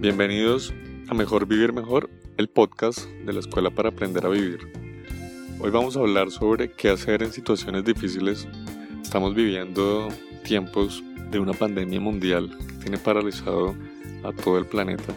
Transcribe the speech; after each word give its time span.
Bienvenidos 0.00 0.72
a 1.08 1.14
Mejor 1.14 1.46
Vivir 1.46 1.72
Mejor, 1.72 2.08
el 2.36 2.46
podcast 2.46 3.04
de 3.26 3.32
la 3.32 3.40
Escuela 3.40 3.70
para 3.70 3.88
Aprender 3.88 4.24
a 4.24 4.28
Vivir. 4.28 4.60
Hoy 5.58 5.70
vamos 5.70 5.96
a 5.96 5.98
hablar 5.98 6.30
sobre 6.30 6.70
qué 6.70 6.90
hacer 6.90 7.24
en 7.24 7.32
situaciones 7.32 7.84
difíciles. 7.84 8.46
Estamos 9.02 9.34
viviendo 9.34 10.06
tiempos 10.44 11.02
de 11.32 11.40
una 11.40 11.52
pandemia 11.52 11.98
mundial 11.98 12.56
que 12.68 12.74
tiene 12.74 12.98
paralizado 12.98 13.74
a 14.22 14.30
todo 14.30 14.58
el 14.58 14.66
planeta, 14.66 15.12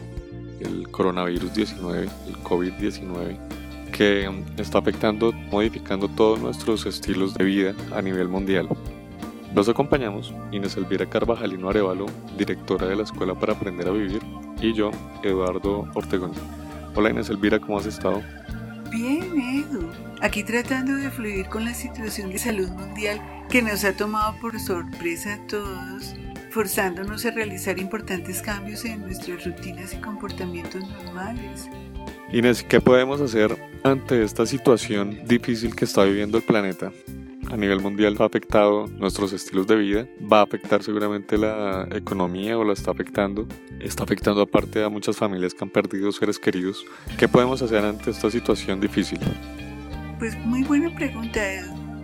el 0.59 0.89
coronavirus 0.89 1.53
19, 1.53 2.09
el 2.27 2.35
COVID-19, 2.37 3.37
que 3.91 4.27
está 4.57 4.79
afectando, 4.79 5.31
modificando 5.31 6.07
todos 6.07 6.39
nuestros 6.39 6.87
estilos 6.87 7.35
de 7.35 7.43
vida 7.43 7.75
a 7.95 8.01
nivel 8.01 8.29
mundial. 8.29 8.67
Nos 9.53 9.69
acompañamos 9.69 10.33
Inés 10.51 10.75
Elvira 10.75 11.05
Carvajalino 11.05 11.69
Arevalo, 11.69 12.07
directora 12.35 12.87
de 12.87 12.95
la 12.95 13.03
Escuela 13.03 13.35
para 13.35 13.53
Aprender 13.53 13.87
a 13.87 13.91
Vivir, 13.91 14.21
y 14.61 14.73
yo, 14.73 14.91
Eduardo 15.23 15.87
Ortegón. 15.93 16.31
Hola 16.95 17.09
Inés 17.09 17.29
Elvira, 17.29 17.59
¿cómo 17.59 17.79
has 17.79 17.85
estado? 17.85 18.21
Bien, 18.91 19.23
Edu. 19.23 19.89
Aquí 20.21 20.43
tratando 20.43 20.95
de 20.95 21.09
fluir 21.09 21.47
con 21.47 21.65
la 21.65 21.73
situación 21.73 22.31
de 22.31 22.37
salud 22.37 22.69
mundial 22.69 23.21
que 23.49 23.61
nos 23.61 23.83
ha 23.83 23.95
tomado 23.95 24.35
por 24.39 24.59
sorpresa 24.59 25.33
a 25.33 25.47
todos, 25.47 26.15
forzándonos 26.51 27.25
a 27.25 27.31
realizar 27.31 27.79
importantes 27.79 28.41
cambios 28.41 28.85
en 28.85 29.01
nuestras 29.01 29.45
rutinas 29.45 29.93
y 29.93 29.97
comportamientos 29.97 30.87
normales. 30.87 31.69
Inés, 32.31 32.63
¿qué 32.63 32.79
podemos 32.79 33.19
hacer 33.19 33.57
ante 33.83 34.23
esta 34.23 34.45
situación 34.45 35.19
difícil 35.25 35.75
que 35.75 35.85
está 35.85 36.03
viviendo 36.03 36.37
el 36.37 36.43
planeta? 36.43 36.91
A 37.51 37.57
nivel 37.57 37.81
mundial 37.81 38.15
ha 38.19 38.25
afectado 38.25 38.87
nuestros 38.87 39.33
estilos 39.33 39.67
de 39.67 39.75
vida, 39.75 40.07
va 40.31 40.39
a 40.39 40.43
afectar 40.43 40.83
seguramente 40.83 41.37
la 41.37 41.87
economía 41.91 42.57
o 42.57 42.63
la 42.63 42.73
está 42.73 42.91
afectando, 42.91 43.47
está 43.79 44.03
afectando 44.03 44.41
aparte 44.41 44.83
a 44.83 44.89
muchas 44.89 45.17
familias 45.17 45.53
que 45.53 45.63
han 45.63 45.69
perdido 45.69 46.11
seres 46.11 46.39
queridos. 46.39 46.85
¿Qué 47.17 47.27
podemos 47.27 47.61
hacer 47.61 47.83
ante 47.83 48.11
esta 48.11 48.31
situación 48.31 48.79
difícil? 48.79 49.19
Pues 50.17 50.37
muy 50.45 50.63
buena 50.63 50.95
pregunta, 50.95 51.41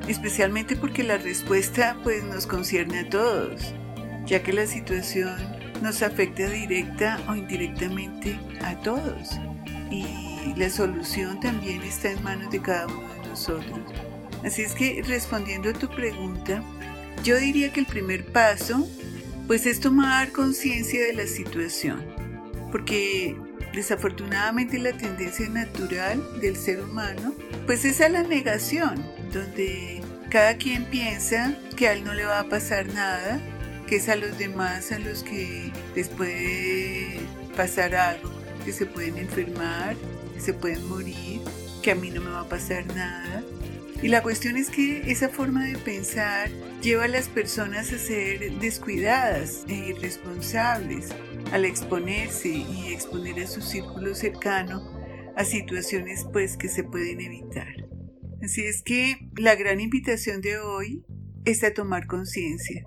especialmente 0.08 0.76
porque 0.76 1.04
la 1.04 1.18
respuesta 1.18 1.98
pues 2.04 2.24
nos 2.26 2.46
concierne 2.46 3.00
a 3.00 3.10
todos, 3.10 3.74
ya 4.26 4.44
que 4.44 4.52
la 4.52 4.68
situación 4.68 5.38
nos 5.82 6.02
afecta 6.02 6.50
directa 6.50 7.20
o 7.30 7.36
indirectamente 7.36 8.38
a 8.62 8.76
todos 8.82 9.40
y 9.90 10.54
la 10.58 10.70
solución 10.70 11.40
también 11.40 11.82
está 11.84 12.12
en 12.12 12.24
manos 12.24 12.52
de 12.52 12.62
cada 12.62 12.88
uno 12.88 13.14
de 13.14 13.30
nosotros. 13.30 14.17
Así 14.44 14.62
es 14.62 14.74
que 14.74 15.04
respondiendo 15.06 15.70
a 15.70 15.74
tu 15.74 15.90
pregunta, 15.90 16.64
yo 17.24 17.38
diría 17.38 17.72
que 17.74 17.80
el 17.80 17.86
primer 17.86 18.26
paso 18.26 18.88
pues 19.48 19.66
es 19.66 19.80
tomar 19.80 20.32
conciencia 20.32 21.04
de 21.06 21.14
la 21.14 21.26
situación, 21.26 22.04
porque 22.72 23.36
desafortunadamente 23.74 24.78
la 24.78 24.94
tendencia 24.94 25.48
natural 25.50 26.22
del 26.42 26.56
ser 26.56 26.82
humano 26.82 27.34
pues 27.66 27.86
es 27.86 28.02
a 28.02 28.10
la 28.10 28.24
negación, 28.24 29.04
donde 29.34 30.02
cada 30.30 30.58
quien 30.58 30.86
piensa 30.86 31.56
que 31.76 31.88
a 31.88 31.94
él 31.94 32.04
no 32.04 32.14
le 32.14 32.26
va 32.26 32.40
a 32.40 32.50
pasar 32.50 32.88
nada, 32.94 33.40
que 33.88 33.96
es 33.98 34.10
a 34.10 34.16
los 34.16 34.38
demás 34.38 34.92
a 34.92 35.00
los 35.00 35.24
que 35.24 35.72
les 35.96 36.10
puede 36.10 37.20
pasar 37.56 37.96
algo, 37.96 38.30
que 38.66 38.74
se 38.74 38.86
pueden 38.86 39.18
enfermar, 39.18 39.96
que 40.34 40.42
se 40.42 40.54
pueden 40.54 40.88
morir, 40.90 41.42
que 41.82 41.92
a 41.92 41.96
mí 41.96 42.12
no 42.12 42.22
me 42.22 42.32
va 42.32 42.42
a 42.42 42.50
pasar 42.50 42.86
nada. 42.88 43.44
Y 44.02 44.10
la 44.10 44.22
cuestión 44.22 44.58
es 44.58 44.70
que 44.70 45.10
esa 45.12 45.28
forma 45.28 45.66
de 45.66 45.78
pensar 45.78 46.50
lleva 46.82 47.06
a 47.06 47.08
las 47.08 47.30
personas 47.30 47.92
a 47.92 47.98
ser 47.98 48.52
descuidadas 48.60 49.66
e 49.68 49.74
irresponsables 49.74 51.10
al 51.52 51.66
exponerse 51.66 52.50
y 52.50 52.94
exponer 52.94 53.40
a 53.40 53.48
su 53.48 53.62
círculo 53.62 54.14
cercano 54.14 54.98
a 55.36 55.44
situaciones 55.44 56.26
pues 56.32 56.58
que 56.58 56.68
se 56.68 56.84
pueden 56.84 57.22
evitar. 57.22 57.74
Así 58.44 58.64
es 58.64 58.84
que 58.84 59.30
la 59.36 59.56
gran 59.56 59.80
invitación 59.80 60.42
de 60.42 60.60
hoy 60.60 61.04
es 61.46 61.64
a 61.64 61.74
tomar 61.74 62.06
conciencia, 62.06 62.86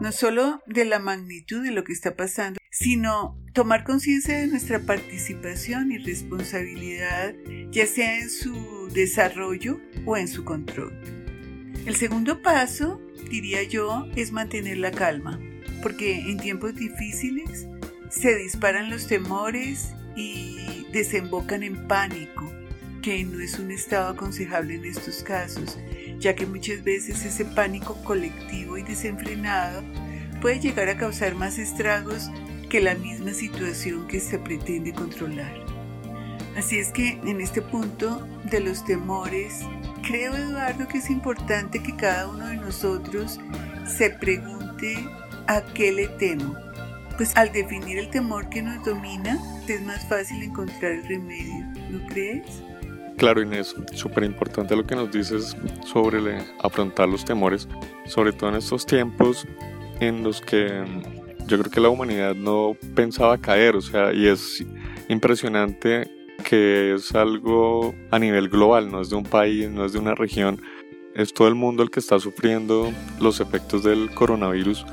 no 0.00 0.12
solo 0.12 0.62
de 0.66 0.84
la 0.84 1.00
magnitud 1.00 1.64
de 1.64 1.72
lo 1.72 1.82
que 1.82 1.92
está 1.92 2.14
pasando, 2.14 2.60
sino 2.70 3.41
tomar 3.52 3.84
conciencia 3.84 4.38
de 4.38 4.46
nuestra 4.46 4.80
participación 4.80 5.92
y 5.92 5.98
responsabilidad, 5.98 7.34
ya 7.70 7.86
sea 7.86 8.18
en 8.18 8.30
su 8.30 8.88
desarrollo 8.92 9.78
o 10.06 10.16
en 10.16 10.28
su 10.28 10.44
control. 10.44 10.92
El 11.84 11.96
segundo 11.96 12.40
paso, 12.40 13.00
diría 13.30 13.62
yo, 13.62 14.06
es 14.16 14.32
mantener 14.32 14.78
la 14.78 14.90
calma, 14.90 15.38
porque 15.82 16.30
en 16.30 16.38
tiempos 16.38 16.74
difíciles 16.74 17.66
se 18.08 18.36
disparan 18.36 18.90
los 18.90 19.06
temores 19.06 19.90
y 20.16 20.86
desembocan 20.92 21.62
en 21.62 21.86
pánico, 21.88 22.50
que 23.02 23.24
no 23.24 23.40
es 23.40 23.58
un 23.58 23.70
estado 23.70 24.10
aconsejable 24.10 24.76
en 24.76 24.84
estos 24.84 25.22
casos, 25.22 25.78
ya 26.18 26.34
que 26.34 26.46
muchas 26.46 26.84
veces 26.84 27.24
ese 27.24 27.44
pánico 27.44 28.02
colectivo 28.04 28.78
y 28.78 28.82
desenfrenado 28.82 29.82
puede 30.40 30.60
llegar 30.60 30.88
a 30.88 30.96
causar 30.96 31.34
más 31.34 31.58
estragos 31.58 32.30
que 32.72 32.80
la 32.80 32.94
misma 32.94 33.34
situación 33.34 34.08
que 34.08 34.18
se 34.18 34.38
pretende 34.38 34.94
controlar. 34.94 35.52
Así 36.56 36.78
es 36.78 36.90
que 36.90 37.20
en 37.26 37.42
este 37.42 37.60
punto 37.60 38.26
de 38.44 38.60
los 38.60 38.82
temores, 38.86 39.60
creo 40.00 40.34
Eduardo 40.34 40.88
que 40.88 40.96
es 40.96 41.10
importante 41.10 41.82
que 41.82 41.94
cada 41.94 42.28
uno 42.28 42.46
de 42.46 42.56
nosotros 42.56 43.38
se 43.86 44.08
pregunte 44.08 44.96
a 45.48 45.60
qué 45.74 45.92
le 45.92 46.08
temo. 46.08 46.56
Pues 47.18 47.36
al 47.36 47.52
definir 47.52 47.98
el 47.98 48.08
temor 48.08 48.48
que 48.48 48.62
nos 48.62 48.82
domina, 48.86 49.38
es 49.68 49.82
más 49.82 50.08
fácil 50.08 50.42
encontrar 50.42 50.92
el 50.92 51.06
remedio, 51.06 51.66
¿no 51.90 52.06
crees? 52.06 52.62
Claro, 53.18 53.42
Inés, 53.42 53.76
súper 53.92 54.24
importante 54.24 54.74
lo 54.74 54.86
que 54.86 54.96
nos 54.96 55.12
dices 55.12 55.54
sobre 55.84 56.38
afrontar 56.62 57.06
los 57.06 57.22
temores, 57.22 57.68
sobre 58.06 58.32
todo 58.32 58.48
en 58.48 58.56
estos 58.56 58.86
tiempos 58.86 59.46
en 60.00 60.24
los 60.24 60.40
que 60.40 60.82
mm, 60.82 61.21
yo 61.46 61.58
creo 61.58 61.70
que 61.70 61.80
la 61.80 61.88
humanidad 61.88 62.34
no 62.34 62.76
pensaba 62.94 63.38
caer, 63.38 63.76
o 63.76 63.80
sea, 63.80 64.12
y 64.12 64.26
es 64.26 64.64
impresionante 65.08 66.10
que 66.42 66.94
es 66.94 67.14
algo 67.14 67.94
a 68.10 68.18
nivel 68.18 68.48
global, 68.48 68.90
no 68.90 69.00
es 69.00 69.10
de 69.10 69.16
un 69.16 69.24
país, 69.24 69.70
no 69.70 69.84
es 69.84 69.92
de 69.92 69.98
una 69.98 70.14
región, 70.14 70.60
es 71.14 71.32
todo 71.32 71.48
el 71.48 71.54
mundo 71.54 71.82
el 71.82 71.90
que 71.90 72.00
está 72.00 72.18
sufriendo 72.18 72.90
los 73.20 73.40
efectos 73.40 73.82
del 73.82 74.10
coronavirus 74.14 74.84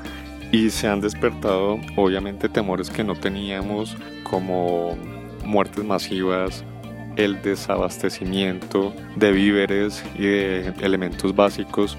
y 0.52 0.70
se 0.70 0.88
han 0.88 1.00
despertado 1.00 1.78
obviamente 1.96 2.48
temores 2.48 2.90
que 2.90 3.04
no 3.04 3.14
teníamos 3.14 3.96
como 4.24 4.96
muertes 5.44 5.84
masivas, 5.84 6.64
el 7.16 7.40
desabastecimiento 7.42 8.94
de 9.16 9.32
víveres 9.32 10.04
y 10.16 10.26
de 10.26 10.74
elementos 10.80 11.34
básicos. 11.34 11.96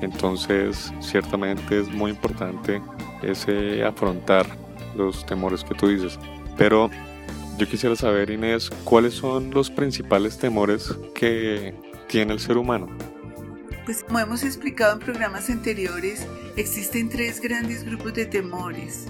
Entonces, 0.00 0.92
ciertamente 1.00 1.80
es 1.80 1.88
muy 1.88 2.10
importante 2.10 2.80
ese 3.22 3.84
afrontar 3.84 4.46
los 4.96 5.24
temores 5.26 5.64
que 5.64 5.74
tú 5.74 5.88
dices. 5.88 6.18
Pero 6.56 6.90
yo 7.58 7.68
quisiera 7.68 7.94
saber, 7.96 8.30
Inés, 8.30 8.70
¿cuáles 8.84 9.14
son 9.14 9.50
los 9.50 9.70
principales 9.70 10.38
temores 10.38 10.94
que 11.14 11.74
tiene 12.08 12.32
el 12.32 12.40
ser 12.40 12.56
humano? 12.56 12.88
Pues 13.84 14.02
como 14.02 14.18
hemos 14.18 14.42
explicado 14.44 14.94
en 14.94 14.98
programas 15.00 15.50
anteriores, 15.50 16.26
existen 16.56 17.08
tres 17.08 17.40
grandes 17.40 17.84
grupos 17.84 18.14
de 18.14 18.24
temores, 18.24 19.06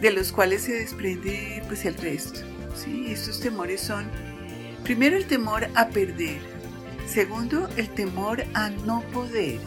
de 0.00 0.10
los 0.10 0.32
cuales 0.32 0.62
se 0.62 0.72
desprende 0.72 1.62
pues 1.68 1.84
el 1.84 1.94
resto. 1.94 2.40
¿sí? 2.74 3.06
Estos 3.08 3.40
temores 3.40 3.80
son, 3.80 4.10
primero 4.82 5.16
el 5.16 5.26
temor 5.26 5.68
a 5.74 5.88
perder, 5.88 6.38
segundo 7.06 7.68
el 7.76 7.88
temor 7.90 8.44
a 8.54 8.70
no 8.70 9.00
poder 9.12 9.60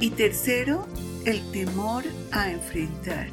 y 0.00 0.10
tercero 0.10 0.86
el 1.24 1.40
temor 1.52 2.04
a 2.32 2.50
enfrentar. 2.50 3.28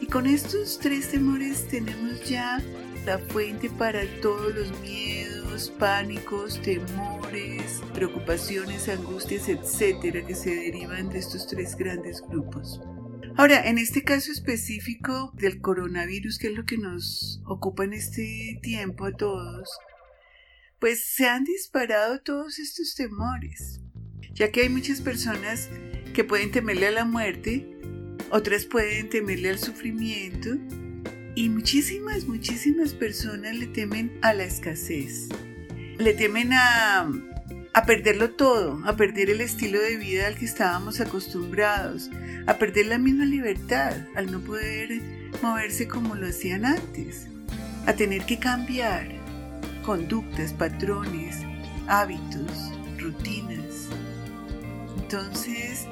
Y 0.00 0.06
con 0.06 0.26
estos 0.26 0.78
tres 0.78 1.10
temores 1.10 1.66
tenemos 1.68 2.28
ya 2.28 2.62
la 3.06 3.18
fuente 3.18 3.70
para 3.70 4.02
todos 4.20 4.54
los 4.54 4.80
miedos, 4.80 5.72
pánicos, 5.78 6.60
temores, 6.60 7.80
preocupaciones, 7.94 8.88
angustias, 8.88 9.48
etcétera, 9.48 10.26
que 10.26 10.34
se 10.34 10.54
derivan 10.54 11.08
de 11.08 11.18
estos 11.18 11.46
tres 11.46 11.76
grandes 11.76 12.20
grupos. 12.20 12.80
Ahora, 13.36 13.66
en 13.66 13.78
este 13.78 14.02
caso 14.02 14.32
específico 14.32 15.32
del 15.34 15.60
coronavirus, 15.60 16.38
que 16.38 16.48
es 16.48 16.54
lo 16.54 16.64
que 16.64 16.78
nos 16.78 17.42
ocupa 17.46 17.84
en 17.84 17.94
este 17.94 18.58
tiempo 18.62 19.06
a 19.06 19.12
todos, 19.12 19.70
pues 20.78 21.04
se 21.04 21.28
han 21.28 21.44
disparado 21.44 22.20
todos 22.20 22.58
estos 22.58 22.94
temores, 22.94 23.80
ya 24.34 24.50
que 24.50 24.62
hay 24.62 24.68
muchas 24.68 25.00
personas 25.00 25.70
que 26.16 26.24
pueden 26.24 26.50
temerle 26.50 26.86
a 26.86 26.92
la 26.92 27.04
muerte, 27.04 27.76
otras 28.30 28.64
pueden 28.64 29.10
temerle 29.10 29.50
al 29.50 29.58
sufrimiento, 29.58 30.48
y 31.34 31.50
muchísimas, 31.50 32.24
muchísimas 32.24 32.94
personas 32.94 33.54
le 33.54 33.66
temen 33.66 34.18
a 34.22 34.32
la 34.32 34.44
escasez. 34.44 35.28
Le 35.98 36.14
temen 36.14 36.54
a, 36.54 37.12
a 37.74 37.84
perderlo 37.84 38.30
todo, 38.30 38.80
a 38.86 38.96
perder 38.96 39.28
el 39.28 39.42
estilo 39.42 39.78
de 39.78 39.98
vida 39.98 40.26
al 40.26 40.36
que 40.38 40.46
estábamos 40.46 41.02
acostumbrados, 41.02 42.10
a 42.46 42.54
perder 42.54 42.86
la 42.86 42.96
misma 42.96 43.26
libertad, 43.26 43.92
al 44.14 44.32
no 44.32 44.40
poder 44.40 45.02
moverse 45.42 45.86
como 45.86 46.14
lo 46.14 46.28
hacían 46.28 46.64
antes. 46.64 47.26
a 47.84 47.92
tener 47.92 48.24
que 48.24 48.38
cambiar 48.38 49.06
conductas, 49.84 50.54
patrones, 50.54 51.42
hábitos, 51.86 52.72
rutinas. 52.98 53.90
Entonces, 54.96 55.86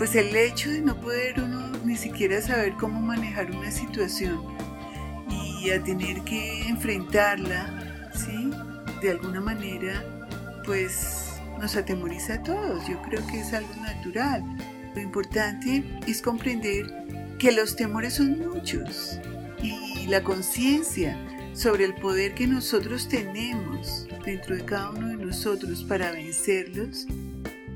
pues 0.00 0.14
el 0.14 0.34
hecho 0.34 0.70
de 0.70 0.80
no 0.80 0.98
poder 0.98 1.38
uno 1.42 1.72
ni 1.84 1.94
siquiera 1.94 2.40
saber 2.40 2.72
cómo 2.80 3.02
manejar 3.02 3.50
una 3.50 3.70
situación 3.70 4.40
y 5.28 5.68
a 5.68 5.82
tener 5.82 6.22
que 6.22 6.66
enfrentarla, 6.66 8.10
¿sí? 8.14 8.50
De 9.02 9.10
alguna 9.10 9.42
manera, 9.42 10.02
pues 10.64 11.34
nos 11.60 11.76
atemoriza 11.76 12.36
a 12.36 12.42
todos. 12.42 12.88
Yo 12.88 13.02
creo 13.02 13.26
que 13.26 13.40
es 13.40 13.52
algo 13.52 13.74
natural. 13.76 14.42
Lo 14.94 15.02
importante 15.02 15.84
es 16.06 16.22
comprender 16.22 16.86
que 17.38 17.52
los 17.52 17.76
temores 17.76 18.14
son 18.14 18.38
muchos 18.38 19.20
y 19.62 20.06
la 20.06 20.22
conciencia 20.22 21.14
sobre 21.52 21.84
el 21.84 21.94
poder 21.96 22.32
que 22.32 22.46
nosotros 22.46 23.06
tenemos 23.06 24.08
dentro 24.24 24.56
de 24.56 24.64
cada 24.64 24.92
uno 24.92 25.08
de 25.08 25.26
nosotros 25.26 25.84
para 25.84 26.10
vencerlos, 26.10 27.06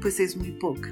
pues 0.00 0.20
es 0.20 0.38
muy 0.38 0.52
poca. 0.52 0.88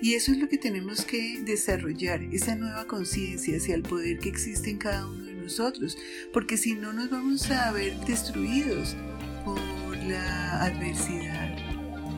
Y 0.00 0.14
eso 0.14 0.32
es 0.32 0.38
lo 0.38 0.48
que 0.48 0.58
tenemos 0.58 1.04
que 1.04 1.40
desarrollar, 1.42 2.22
esa 2.32 2.54
nueva 2.54 2.86
conciencia 2.86 3.56
hacia 3.56 3.74
el 3.74 3.82
poder 3.82 4.18
que 4.18 4.28
existe 4.28 4.70
en 4.70 4.78
cada 4.78 5.06
uno 5.06 5.24
de 5.24 5.34
nosotros, 5.34 5.98
porque 6.32 6.56
si 6.56 6.74
no 6.74 6.92
nos 6.92 7.10
vamos 7.10 7.50
a 7.50 7.72
ver 7.72 7.98
destruidos 8.06 8.96
por 9.44 9.96
la 9.96 10.62
adversidad. 10.62 11.56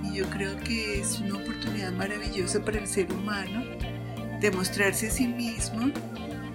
Y 0.05 0.17
yo 0.17 0.29
creo 0.29 0.59
que 0.61 1.01
es 1.01 1.21
una 1.21 1.37
oportunidad 1.37 1.93
maravillosa 1.93 2.63
para 2.65 2.81
el 2.81 2.87
ser 2.87 3.11
humano 3.13 3.65
demostrarse 4.41 5.09
a 5.09 5.11
sí 5.11 5.27
mismo 5.27 5.91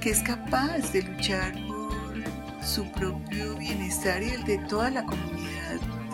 que 0.02 0.12
es 0.12 0.22
capaz 0.22 0.92
de 0.92 1.04
luchar 1.04 1.54
por 1.68 2.64
su 2.64 2.92
propio 2.92 3.56
bienestar 3.58 4.22
y 4.22 4.30
el 4.30 4.44
de 4.44 4.58
toda 4.70 4.90
la 4.92 5.04
comunidad, 5.06 5.55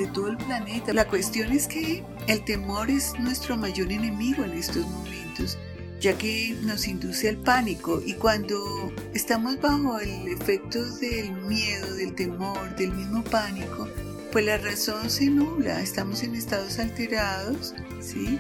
de 0.02 0.08
todo 0.08 0.30
el 0.30 0.38
planeta. 0.38 0.94
La 0.94 1.08
cuestión 1.08 1.52
es 1.52 1.68
que 1.68 2.04
el 2.28 2.44
temor 2.44 2.90
es 2.90 3.14
nuestro 3.20 3.56
mayor 3.58 3.92
enemigo 3.92 4.44
en 4.44 4.54
estos 4.54 4.88
momentos, 4.88 5.58
ya 6.00 6.18
que 6.18 6.56
nos 6.64 6.88
induce 6.88 7.30
al 7.30 7.38
pánico 7.38 8.02
y 8.06 8.14
cuando 8.14 8.92
estamos 9.14 9.62
bajo 9.62 10.00
el 10.00 10.28
efecto 10.28 10.84
del 10.98 11.32
miedo, 11.32 11.94
del 11.96 12.16
temor, 12.16 12.76
del 12.76 12.92
mismo 12.94 13.24
pánico, 13.24 13.88
pues 14.32 14.46
la 14.46 14.58
razón 14.58 15.10
se 15.10 15.26
nubla, 15.26 15.82
estamos 15.82 16.24
en 16.24 16.36
estados 16.36 16.80
alterados, 16.80 17.76
¿sí? 18.00 18.40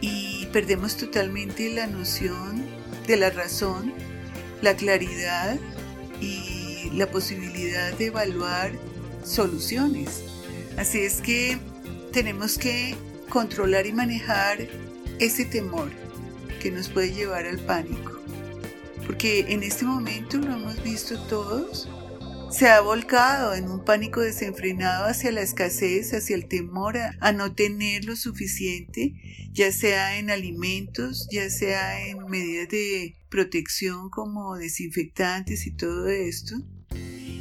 Y 0.00 0.46
perdemos 0.52 0.96
totalmente 0.96 1.70
la 1.70 1.86
noción 1.86 2.64
de 3.06 3.16
la 3.16 3.30
razón, 3.30 3.92
la 4.62 4.76
claridad 4.76 5.58
y 6.20 6.90
la 6.92 7.10
posibilidad 7.10 7.92
de 7.94 8.06
evaluar 8.06 8.72
soluciones. 9.24 10.29
Así 10.80 11.00
es 11.00 11.20
que 11.20 11.58
tenemos 12.10 12.56
que 12.56 12.94
controlar 13.28 13.86
y 13.86 13.92
manejar 13.92 14.66
ese 15.18 15.44
temor 15.44 15.90
que 16.62 16.70
nos 16.70 16.88
puede 16.88 17.12
llevar 17.12 17.44
al 17.44 17.58
pánico. 17.58 18.18
Porque 19.04 19.40
en 19.50 19.62
este 19.62 19.84
momento 19.84 20.38
lo 20.38 20.54
hemos 20.54 20.82
visto 20.82 21.22
todos, 21.24 21.86
se 22.50 22.70
ha 22.70 22.80
volcado 22.80 23.52
en 23.52 23.70
un 23.70 23.84
pánico 23.84 24.22
desenfrenado 24.22 25.04
hacia 25.04 25.32
la 25.32 25.42
escasez, 25.42 26.14
hacia 26.14 26.34
el 26.34 26.48
temor 26.48 26.96
a, 26.96 27.32
no 27.32 27.54
tener 27.54 28.06
lo 28.06 28.16
suficiente, 28.16 29.12
ya 29.52 29.72
sea 29.72 30.16
en 30.16 30.30
alimentos, 30.30 31.28
ya 31.30 31.50
sea 31.50 32.06
en 32.06 32.24
medidas 32.24 32.70
de 32.70 33.16
protección 33.28 34.08
como 34.08 34.56
desinfectantes 34.56 35.66
y 35.66 35.72
todo 35.72 36.08
esto. 36.08 36.54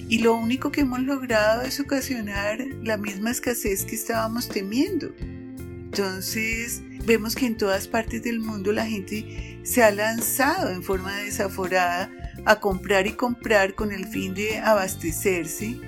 Y 0.10 0.18
lo 0.18 0.34
único 0.34 0.72
que 0.72 0.82
hemos 0.82 1.02
logrado 1.02 1.62
es 1.62 1.80
ocasionar 1.80 2.66
la 2.82 2.98
misma 2.98 3.30
escasez 3.30 3.86
que 3.86 3.94
estábamos 3.94 4.50
temiendo. 4.50 5.14
Entonces, 5.20 6.82
vemos 7.06 7.36
que 7.36 7.46
en 7.46 7.56
todas 7.58 7.88
partes 7.88 8.24
del 8.24 8.40
mundo 8.40 8.72
la 8.72 8.88
gente 8.88 9.60
se 9.62 9.84
ha 9.84 9.92
lanzado 9.92 10.72
en 10.72 10.82
forma 10.82 11.16
desaforada 11.18 12.10
a 12.46 12.60
comprar 12.60 13.06
y 13.06 13.12
comprar 13.12 13.76
con 13.76 13.92
el 13.92 14.08
fin 14.08 14.34
de 14.34 14.58
abastecerse 14.58 15.80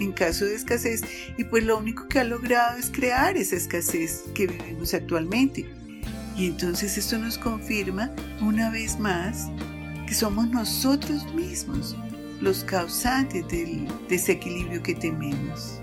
en 0.00 0.12
caso 0.12 0.46
de 0.46 0.54
escasez 0.54 1.02
y 1.36 1.44
pues 1.44 1.62
lo 1.64 1.76
único 1.76 2.08
que 2.08 2.20
ha 2.20 2.24
logrado 2.24 2.78
es 2.78 2.90
crear 2.90 3.36
esa 3.36 3.56
escasez 3.56 4.24
que 4.34 4.46
vivimos 4.46 4.94
actualmente. 4.94 5.68
Y 6.34 6.46
entonces 6.46 6.96
esto 6.96 7.18
nos 7.18 7.36
confirma 7.36 8.10
una 8.40 8.70
vez 8.70 8.98
más 8.98 9.50
que 10.06 10.14
somos 10.14 10.48
nosotros 10.48 11.30
mismos 11.34 11.94
los 12.40 12.64
causantes 12.64 13.46
del 13.48 13.88
desequilibrio 14.08 14.82
que 14.82 14.94
tememos. 14.94 15.80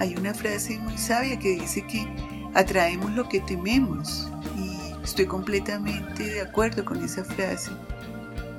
Hay 0.00 0.14
una 0.16 0.34
frase 0.34 0.78
muy 0.78 0.96
sabia 0.96 1.38
que 1.38 1.58
dice 1.58 1.86
que 1.86 2.06
atraemos 2.54 3.12
lo 3.12 3.28
que 3.28 3.40
tememos 3.40 4.30
y 4.56 5.04
estoy 5.04 5.26
completamente 5.26 6.24
de 6.24 6.40
acuerdo 6.40 6.84
con 6.84 7.02
esa 7.02 7.24
frase. 7.24 7.70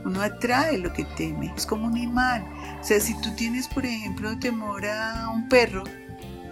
Uno 0.06 0.22
atrae 0.22 0.78
lo 0.78 0.92
que 0.94 1.04
teme, 1.18 1.54
es 1.56 1.66
como 1.66 1.88
un 1.88 1.98
imán. 1.98 2.46
O 2.80 2.84
sea, 2.84 3.00
si 3.00 3.20
tú 3.22 3.36
tienes, 3.36 3.68
por 3.68 3.86
ejemplo, 3.86 4.38
temor 4.40 4.86
a 4.86 5.30
un 5.30 5.50
perro 5.50 5.84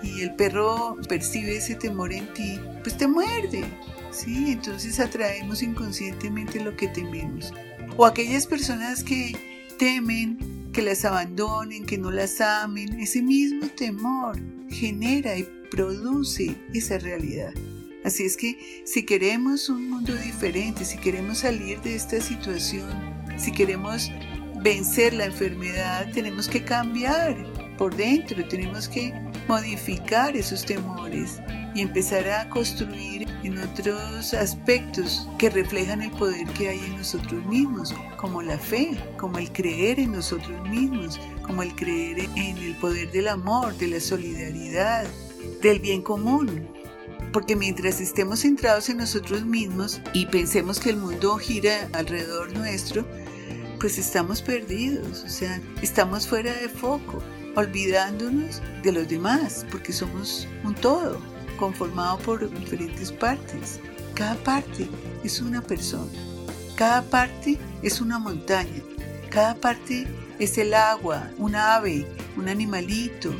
y 0.03 0.21
el 0.21 0.35
perro 0.35 0.97
percibe 1.07 1.57
ese 1.57 1.75
temor 1.75 2.11
en 2.11 2.31
ti, 2.33 2.59
pues 2.83 2.97
te 2.97 3.07
muerde. 3.07 3.63
¿sí? 4.11 4.51
Entonces 4.51 4.99
atraemos 4.99 5.61
inconscientemente 5.61 6.59
lo 6.59 6.75
que 6.75 6.87
tememos. 6.87 7.53
O 7.95 8.05
aquellas 8.05 8.45
personas 8.45 9.03
que 9.03 9.35
temen 9.79 10.56
que 10.77 10.83
las 10.83 11.05
abandonen, 11.05 11.87
que 11.87 11.97
no 11.97 12.11
las 12.11 12.39
amen, 12.39 12.99
ese 12.99 13.23
mismo 13.23 13.65
temor 13.67 14.39
genera 14.69 15.35
y 15.35 15.41
produce 15.71 16.55
esa 16.71 16.99
realidad. 16.99 17.51
Así 18.05 18.25
es 18.25 18.37
que 18.37 18.83
si 18.85 19.03
queremos 19.03 19.69
un 19.69 19.89
mundo 19.89 20.13
diferente, 20.13 20.85
si 20.85 20.99
queremos 20.99 21.39
salir 21.39 21.81
de 21.81 21.95
esta 21.95 22.21
situación 22.21 22.85
si 23.37 23.51
queremos 23.51 24.11
vencer 24.61 25.15
la 25.15 25.25
enfermedad, 25.25 26.11
tenemos 26.13 26.47
que 26.47 26.63
cambiar 26.63 27.35
por 27.79 27.95
dentro, 27.95 28.47
tenemos 28.47 28.87
que 28.87 29.11
modificar 29.47 30.35
esos 30.35 30.65
temores 30.65 31.39
y 31.73 31.81
empezar 31.81 32.27
a 32.29 32.49
construir 32.49 33.27
en 33.43 33.57
otros 33.59 34.33
aspectos 34.33 35.27
que 35.37 35.49
reflejan 35.49 36.01
el 36.01 36.11
poder 36.11 36.47
que 36.49 36.69
hay 36.69 36.79
en 36.79 36.97
nosotros 36.97 37.45
mismos, 37.45 37.93
como 38.17 38.41
la 38.41 38.57
fe, 38.57 38.97
como 39.17 39.37
el 39.37 39.51
creer 39.51 39.99
en 39.99 40.11
nosotros 40.11 40.67
mismos, 40.69 41.19
como 41.43 41.63
el 41.63 41.75
creer 41.75 42.19
en 42.35 42.57
el 42.57 42.75
poder 42.77 43.11
del 43.11 43.27
amor, 43.27 43.75
de 43.77 43.87
la 43.87 43.99
solidaridad, 43.99 45.05
del 45.61 45.79
bien 45.79 46.01
común. 46.01 46.67
Porque 47.31 47.55
mientras 47.55 48.01
estemos 48.01 48.41
centrados 48.41 48.89
en 48.89 48.97
nosotros 48.97 49.45
mismos 49.45 50.01
y 50.13 50.25
pensemos 50.25 50.79
que 50.79 50.89
el 50.89 50.97
mundo 50.97 51.37
gira 51.37 51.89
alrededor 51.93 52.51
nuestro, 52.53 53.05
pues 53.79 53.97
estamos 53.99 54.41
perdidos, 54.41 55.23
o 55.23 55.29
sea, 55.29 55.61
estamos 55.81 56.27
fuera 56.27 56.51
de 56.53 56.67
foco, 56.67 57.21
olvidándonos 57.57 58.61
de 58.83 58.91
los 58.91 59.07
demás, 59.07 59.65
porque 59.71 59.91
somos 59.91 60.47
un 60.63 60.75
todo, 60.75 61.19
conformado 61.57 62.19
por 62.19 62.47
diferentes 62.59 63.11
partes. 63.11 63.79
Cada 64.13 64.35
parte 64.35 64.87
es 65.23 65.41
una 65.41 65.63
persona, 65.63 66.11
cada 66.75 67.01
parte 67.01 67.57
es 67.81 67.99
una 67.99 68.19
montaña, 68.19 68.83
cada 69.31 69.55
parte 69.55 70.05
es 70.37 70.59
el 70.59 70.75
agua, 70.75 71.31
un 71.39 71.55
ave, 71.55 72.05
un 72.37 72.47
animalito, 72.47 73.33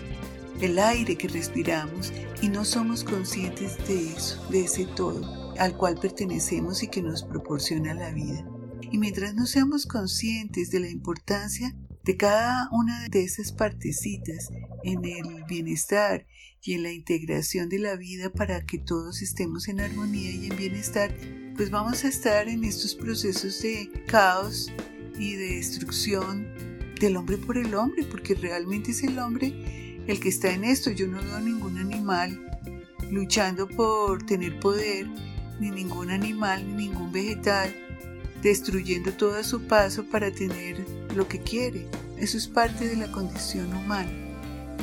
el 0.61 0.79
aire 0.79 1.15
que 1.15 1.27
respiramos 1.27 2.11
y 2.41 2.49
no 2.49 2.65
somos 2.65 3.03
conscientes 3.03 3.77
de 3.87 4.13
eso, 4.13 4.43
de 4.49 4.61
ese 4.61 4.87
todo 4.87 5.45
al 5.59 5.77
cual 5.77 5.95
pertenecemos 5.99 6.81
y 6.81 6.87
que 6.87 7.03
nos 7.03 7.23
proporciona 7.23 7.93
la 7.93 8.11
vida. 8.11 8.43
Y 8.91 8.97
mientras 8.97 9.35
no 9.35 9.45
seamos 9.45 9.85
conscientes 9.85 10.71
de 10.71 10.79
la 10.79 10.89
importancia 10.89 11.75
de 12.07 12.15
cada 12.15 12.69
una 12.71 13.09
de 13.09 13.25
esas 13.25 13.51
partecitas 13.51 14.49
en 14.85 15.03
el 15.03 15.43
bienestar 15.43 16.25
y 16.63 16.73
en 16.73 16.83
la 16.83 16.93
integración 16.93 17.67
de 17.67 17.79
la 17.79 17.97
vida 17.97 18.31
para 18.31 18.65
que 18.65 18.77
todos 18.77 19.21
estemos 19.21 19.67
en 19.67 19.81
armonía 19.81 20.31
y 20.31 20.47
en 20.47 20.55
bienestar, 20.55 21.13
pues 21.57 21.69
vamos 21.69 22.05
a 22.05 22.07
estar 22.07 22.47
en 22.47 22.63
estos 22.63 22.95
procesos 22.95 23.61
de 23.61 23.91
caos 24.07 24.71
y 25.19 25.35
de 25.35 25.55
destrucción 25.57 26.47
del 26.97 27.17
hombre 27.17 27.35
por 27.35 27.57
el 27.57 27.75
hombre, 27.75 28.05
porque 28.05 28.35
realmente 28.35 28.91
es 28.91 29.03
el 29.03 29.19
hombre 29.19 30.01
el 30.07 30.19
que 30.21 30.29
está 30.29 30.53
en 30.53 30.63
esto. 30.63 30.91
Yo 30.91 31.07
no 31.07 31.21
veo 31.21 31.41
ningún 31.41 31.77
animal 31.77 32.39
luchando 33.11 33.67
por 33.67 34.25
tener 34.25 34.57
poder, 34.61 35.07
ni 35.59 35.71
ningún 35.71 36.09
animal, 36.09 36.65
ni 36.65 36.87
ningún 36.87 37.11
vegetal 37.11 37.75
destruyendo 38.41 39.11
todo 39.11 39.35
a 39.35 39.43
su 39.43 39.63
paso 39.63 40.05
para 40.05 40.31
tener 40.31 40.77
lo 41.17 41.27
que 41.27 41.41
quiere. 41.41 41.85
Eso 42.17 42.37
es 42.37 42.47
parte 42.47 42.87
de 42.87 42.95
la 42.95 43.11
condición 43.11 43.73
humana. 43.73 44.11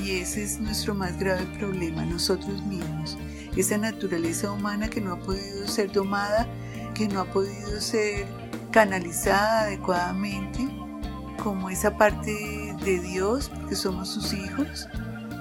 Y 0.02 0.18
ese 0.18 0.42
es 0.42 0.60
nuestro 0.60 0.94
más 0.94 1.18
grave 1.18 1.46
problema, 1.58 2.04
nosotros 2.04 2.62
mismos. 2.66 3.16
Esa 3.56 3.78
naturaleza 3.78 4.50
humana 4.50 4.90
que 4.90 5.00
no 5.00 5.12
ha 5.12 5.20
podido 5.20 5.66
ser 5.68 5.92
domada, 5.92 6.46
que 6.94 7.08
no 7.08 7.20
ha 7.20 7.24
podido 7.24 7.80
ser 7.80 8.26
canalizada 8.72 9.62
adecuadamente 9.62 10.68
como 11.42 11.70
esa 11.70 11.96
parte 11.96 12.32
de 12.84 13.00
Dios, 13.00 13.50
porque 13.50 13.76
somos 13.76 14.08
sus 14.08 14.32
hijos, 14.32 14.88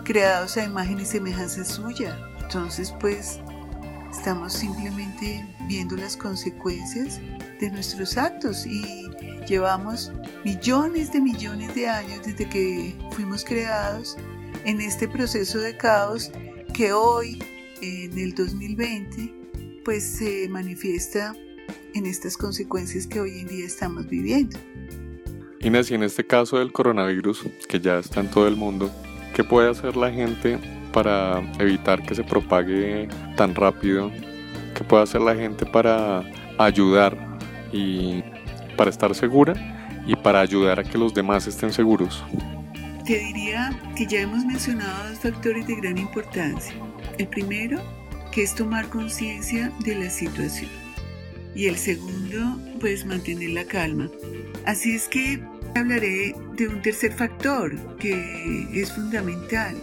creados 0.04 0.58
a 0.58 0.64
imagen 0.64 1.00
y 1.00 1.06
semejanza 1.06 1.66
suya. 1.66 2.18
Entonces, 2.42 2.94
pues, 3.00 3.40
estamos 4.12 4.54
simplemente 4.54 5.48
viendo 5.68 5.96
las 5.96 6.16
consecuencias 6.16 7.20
de 7.60 7.72
nuestros 7.72 8.18
actos 8.18 8.66
y 8.66 9.10
llevamos 9.46 10.12
millones 10.44 11.12
de 11.12 11.22
millones 11.22 11.74
de 11.76 11.88
años 11.88 12.26
desde 12.26 12.48
que 12.48 12.96
fuimos 13.12 13.44
creados 13.44 14.18
en 14.66 14.82
este 14.82 15.08
proceso 15.08 15.60
de 15.60 15.76
caos 15.76 16.32
que 16.74 16.94
hoy, 16.94 17.44
en 17.82 18.18
el 18.18 18.34
2020, 18.34 19.34
pues 19.84 20.04
se 20.04 20.48
manifiesta 20.50 21.36
en 21.94 22.06
estas 22.06 22.38
consecuencias 22.38 23.06
que 23.06 23.20
hoy 23.20 23.40
en 23.40 23.48
día 23.48 23.66
estamos 23.66 24.08
viviendo. 24.08 24.58
Inés, 25.60 25.92
y 25.92 25.96
en 25.96 26.04
este 26.04 26.26
caso 26.26 26.60
del 26.60 26.72
coronavirus, 26.72 27.46
que 27.68 27.80
ya 27.80 28.00
está 28.00 28.20
en 28.20 28.30
todo 28.30 28.48
el 28.48 28.56
mundo, 28.56 28.92
¿qué 29.34 29.44
puede 29.44 29.70
hacer 29.70 29.96
la 29.96 30.12
gente 30.12 30.60
para 30.92 31.42
evitar 31.60 32.06
que 32.06 32.16
se 32.16 32.24
propague 32.24 33.08
tan 33.38 33.56
rápido? 33.56 34.12
¿Qué 34.76 34.84
puede 34.84 35.04
hacer 35.04 35.22
la 35.22 35.36
gente 35.36 35.66
para 35.66 36.24
ayudar 36.58 37.18
y 37.72 38.24
para 38.75 38.89
estar 38.89 39.13
segura 39.15 39.53
y 40.06 40.15
para 40.15 40.42
ayudar 40.42 40.80
a 40.80 40.84
que 40.84 40.98
los 40.98 41.13
demás 41.13 41.48
estén 41.48 41.72
seguros? 41.72 42.24
Te 43.06 43.20
diría 43.20 43.77
que 43.96 44.06
ya 44.06 44.22
hemos 44.22 44.46
mencionado 44.46 45.10
dos 45.10 45.20
factores 45.20 45.68
de 45.68 45.75
gran 45.75 45.98
importancia. 45.98 46.74
El 47.18 47.27
primero, 47.27 47.82
que 48.32 48.44
es 48.44 48.56
tomar 48.56 48.88
conciencia 48.89 49.72
de 49.84 49.96
la 49.96 50.10
situación. 50.10 50.72
Y 51.53 51.68
el 51.68 51.77
segundo, 51.77 52.60
pues 52.80 53.06
mantener 53.06 53.51
la 53.51 53.65
calma. 53.65 54.10
Así 54.65 54.96
es 54.96 55.08
que 55.08 55.44
hablaré 55.75 56.34
de 56.56 56.68
un 56.68 56.82
tercer 56.82 57.13
factor 57.13 57.75
que 57.98 58.68
es 58.74 58.92
fundamental. 58.92 59.75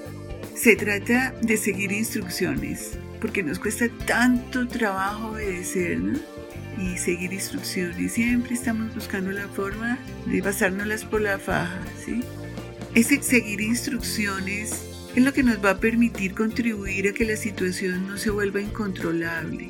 Se 0.55 0.77
trata 0.77 1.35
de 1.43 1.57
seguir 1.57 1.93
instrucciones, 1.93 2.99
porque 3.21 3.43
nos 3.43 3.59
cuesta 3.59 3.87
tanto 4.07 4.67
trabajo 4.67 5.29
obedecer, 5.29 5.99
¿no? 6.01 6.19
Y 6.81 6.97
seguir 6.97 7.33
instrucciones. 7.33 8.13
Siempre 8.13 8.55
estamos 8.55 8.95
buscando 8.95 9.31
la 9.31 9.47
forma 9.49 9.99
de 10.27 10.43
pasárnoslas 10.43 11.05
por 11.05 11.21
la 11.21 11.39
faja, 11.39 11.81
¿sí? 12.05 12.23
Ese 12.95 13.23
seguir 13.23 13.61
instrucciones 13.61 14.87
es 15.15 15.23
lo 15.23 15.33
que 15.33 15.43
nos 15.43 15.63
va 15.63 15.71
a 15.71 15.79
permitir 15.79 16.35
contribuir 16.35 17.09
a 17.09 17.13
que 17.13 17.27
la 17.27 17.37
situación 17.37 18.07
no 18.09 18.17
se 18.17 18.31
vuelva 18.31 18.61
incontrolable. 18.61 19.69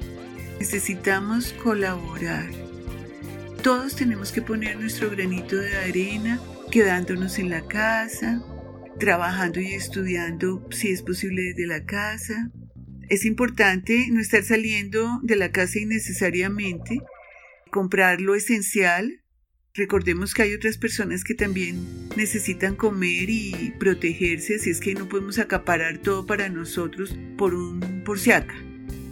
Necesitamos 0.60 1.52
colaborar. 1.54 2.48
Todos 3.62 3.96
tenemos 3.96 4.30
que 4.30 4.42
poner 4.42 4.78
nuestro 4.78 5.10
granito 5.10 5.56
de 5.56 5.76
arena, 5.76 6.40
quedándonos 6.70 7.38
en 7.38 7.50
la 7.50 7.62
casa, 7.62 8.40
trabajando 8.98 9.60
y 9.60 9.72
estudiando 9.72 10.66
si 10.70 10.90
es 10.90 11.02
posible 11.02 11.42
desde 11.42 11.66
la 11.66 11.84
casa. 11.84 12.50
Es 13.10 13.26
importante 13.26 14.06
no 14.10 14.20
estar 14.20 14.42
saliendo 14.42 15.20
de 15.22 15.36
la 15.36 15.50
casa 15.50 15.78
innecesariamente, 15.78 17.00
comprar 17.70 18.20
lo 18.20 18.34
esencial, 18.34 19.20
Recordemos 19.72 20.34
que 20.34 20.42
hay 20.42 20.54
otras 20.54 20.78
personas 20.78 21.22
que 21.22 21.34
también 21.34 22.08
necesitan 22.16 22.74
comer 22.74 23.30
y 23.30 23.72
protegerse, 23.78 24.56
así 24.56 24.68
es 24.70 24.80
que 24.80 24.94
no 24.94 25.08
podemos 25.08 25.38
acaparar 25.38 25.98
todo 25.98 26.26
para 26.26 26.48
nosotros 26.48 27.16
por 27.38 27.54
un 27.54 28.02
por 28.04 28.18
si 28.18 28.32
acá. 28.32 28.56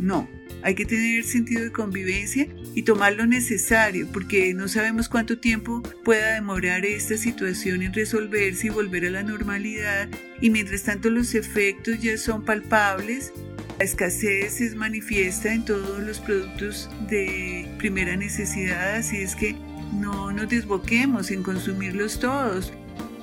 No, 0.01 0.29
hay 0.63 0.75
que 0.75 0.85
tener 0.85 1.23
sentido 1.23 1.63
de 1.63 1.71
convivencia 1.71 2.49
y 2.75 2.83
tomar 2.83 3.15
lo 3.15 3.27
necesario, 3.27 4.09
porque 4.13 4.53
no 4.53 4.67
sabemos 4.67 5.09
cuánto 5.09 5.39
tiempo 5.39 5.81
pueda 6.05 6.35
demorar 6.35 6.85
esta 6.85 7.17
situación 7.17 7.83
en 7.83 7.95
resolverse 7.95 8.67
y 8.67 8.71
volver 8.71 9.07
a 9.07 9.11
la 9.11 9.23
normalidad, 9.23 10.09
y 10.41 10.51
mientras 10.51 10.83
tanto 10.83 11.09
los 11.09 11.37
efectos 11.37 12.03
ya 12.03 12.19
son 12.19 12.45
palpables. 12.45 13.33
La 13.79 13.85
escasez 13.85 14.61
es 14.61 14.75
manifiesta 14.75 15.53
en 15.55 15.65
todos 15.65 16.01
los 16.01 16.19
productos 16.19 16.91
de 17.09 17.73
primera 17.79 18.17
necesidad, 18.17 18.97
así 18.97 19.19
es 19.19 19.37
que 19.37 19.55
no 19.93 20.33
nos 20.33 20.49
desboquemos 20.49 21.31
en 21.31 21.45
consumirlos 21.45 22.19
todos. 22.19 22.73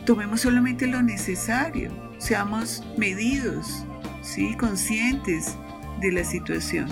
Tomemos 0.06 0.42
solamente 0.42 0.88
lo 0.88 1.02
necesario. 1.02 1.92
Seamos 2.20 2.84
medidos, 2.98 3.84
¿sí? 4.22 4.56
conscientes 4.56 5.58
de 6.00 6.14
la 6.14 6.24
situación. 6.24 6.88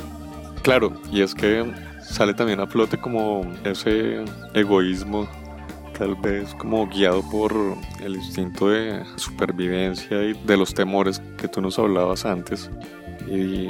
Claro, 0.62 1.02
y 1.10 1.22
es 1.22 1.34
que 1.34 1.64
sale 2.02 2.34
también 2.34 2.60
a 2.60 2.68
flote 2.68 2.98
como 2.98 3.50
ese 3.64 4.26
egoísmo, 4.54 5.26
tal 5.98 6.16
vez 6.16 6.54
como 6.56 6.86
guiado 6.90 7.24
por 7.30 7.54
el 8.04 8.16
instinto 8.16 8.72
de 8.72 9.06
supervivencia 9.16 10.22
y 10.22 10.34
de 10.34 10.58
los 10.58 10.74
temores 10.74 11.22
que 11.38 11.48
tú 11.48 11.62
nos 11.62 11.80
hablabas 11.80 12.26
antes. 12.26 12.70
Y 13.28 13.68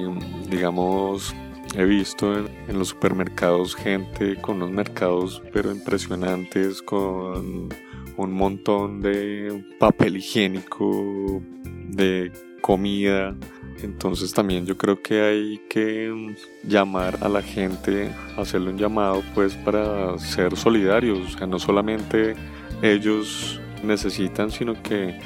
digamos, 0.49 1.33
He 1.75 1.85
visto 1.85 2.37
en, 2.37 2.77
los 2.77 2.89
supermercados 2.89 3.75
gente 3.75 4.35
con 4.35 4.57
unos 4.57 4.69
mercados 4.69 5.41
pero 5.51 5.71
impresionantes 5.71 6.83
con 6.83 7.69
un 8.15 8.31
montón 8.31 9.01
de 9.01 9.63
papel 9.79 10.17
higiénico, 10.17 11.41
de 11.89 12.31
comida. 12.61 13.35
Entonces 13.81 14.31
también 14.33 14.67
yo 14.67 14.77
creo 14.77 15.01
que 15.01 15.21
hay 15.21 15.61
que 15.67 16.35
llamar 16.63 17.17
a 17.21 17.27
la 17.27 17.41
gente, 17.41 18.11
hacerle 18.37 18.69
un 18.69 18.77
llamado 18.77 19.23
pues 19.33 19.55
para 19.55 20.17
ser 20.19 20.55
solidarios, 20.55 21.33
o 21.33 21.37
sea, 21.37 21.47
no 21.47 21.57
solamente 21.57 22.35
ellos 22.83 23.59
necesitan, 23.83 24.51
sino 24.51 24.81
que 24.83 25.19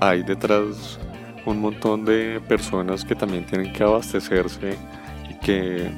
hay 0.00 0.22
detrás 0.22 1.00
un 1.50 1.60
montón 1.60 2.04
de 2.04 2.40
personas 2.48 3.04
que 3.04 3.14
también 3.14 3.44
tienen 3.46 3.72
que 3.72 3.82
abastecerse 3.82 4.76
que 5.42 5.90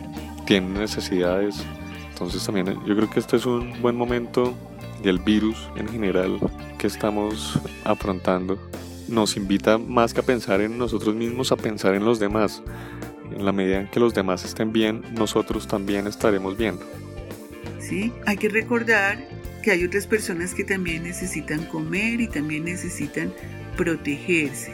tienen 0.46 0.74
necesidades. 0.74 1.64
Entonces 2.10 2.44
también 2.44 2.66
yo 2.86 2.96
creo 2.96 3.10
que 3.10 3.20
este 3.20 3.36
es 3.36 3.46
un 3.46 3.80
buen 3.80 3.96
momento 3.96 4.54
del 5.02 5.18
virus 5.18 5.68
en 5.76 5.88
general 5.88 6.38
que 6.78 6.86
estamos 6.86 7.58
afrontando. 7.84 8.58
Nos 9.08 9.36
invita 9.36 9.78
más 9.78 10.14
que 10.14 10.20
a 10.20 10.22
pensar 10.22 10.60
en 10.60 10.78
nosotros 10.78 11.14
mismos, 11.14 11.52
a 11.52 11.56
pensar 11.56 11.94
en 11.94 12.04
los 12.04 12.20
demás. 12.20 12.62
En 13.34 13.44
la 13.44 13.52
medida 13.52 13.80
en 13.80 13.88
que 13.88 14.00
los 14.00 14.12
demás 14.12 14.44
estén 14.44 14.72
bien, 14.72 15.02
nosotros 15.12 15.66
también 15.66 16.06
estaremos 16.06 16.56
bien. 16.56 16.78
Sí, 17.78 18.12
hay 18.26 18.36
que 18.36 18.48
recordar 18.48 19.18
que 19.62 19.70
hay 19.72 19.84
otras 19.84 20.06
personas 20.06 20.54
que 20.54 20.64
también 20.64 21.02
necesitan 21.02 21.64
comer 21.66 22.20
y 22.20 22.28
también 22.28 22.64
necesitan 22.64 23.32
protegerse, 23.76 24.72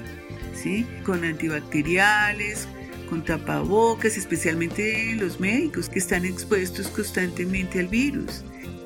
Con 1.05 1.23
antibacteriales, 1.25 2.67
con 3.09 3.25
tapabocas, 3.25 4.17
especialmente 4.17 5.15
los 5.15 5.39
médicos 5.39 5.89
que 5.89 5.99
están 5.99 6.25
expuestos 6.25 6.89
constantemente 6.89 7.79
al 7.79 7.89
virus. 7.89 8.43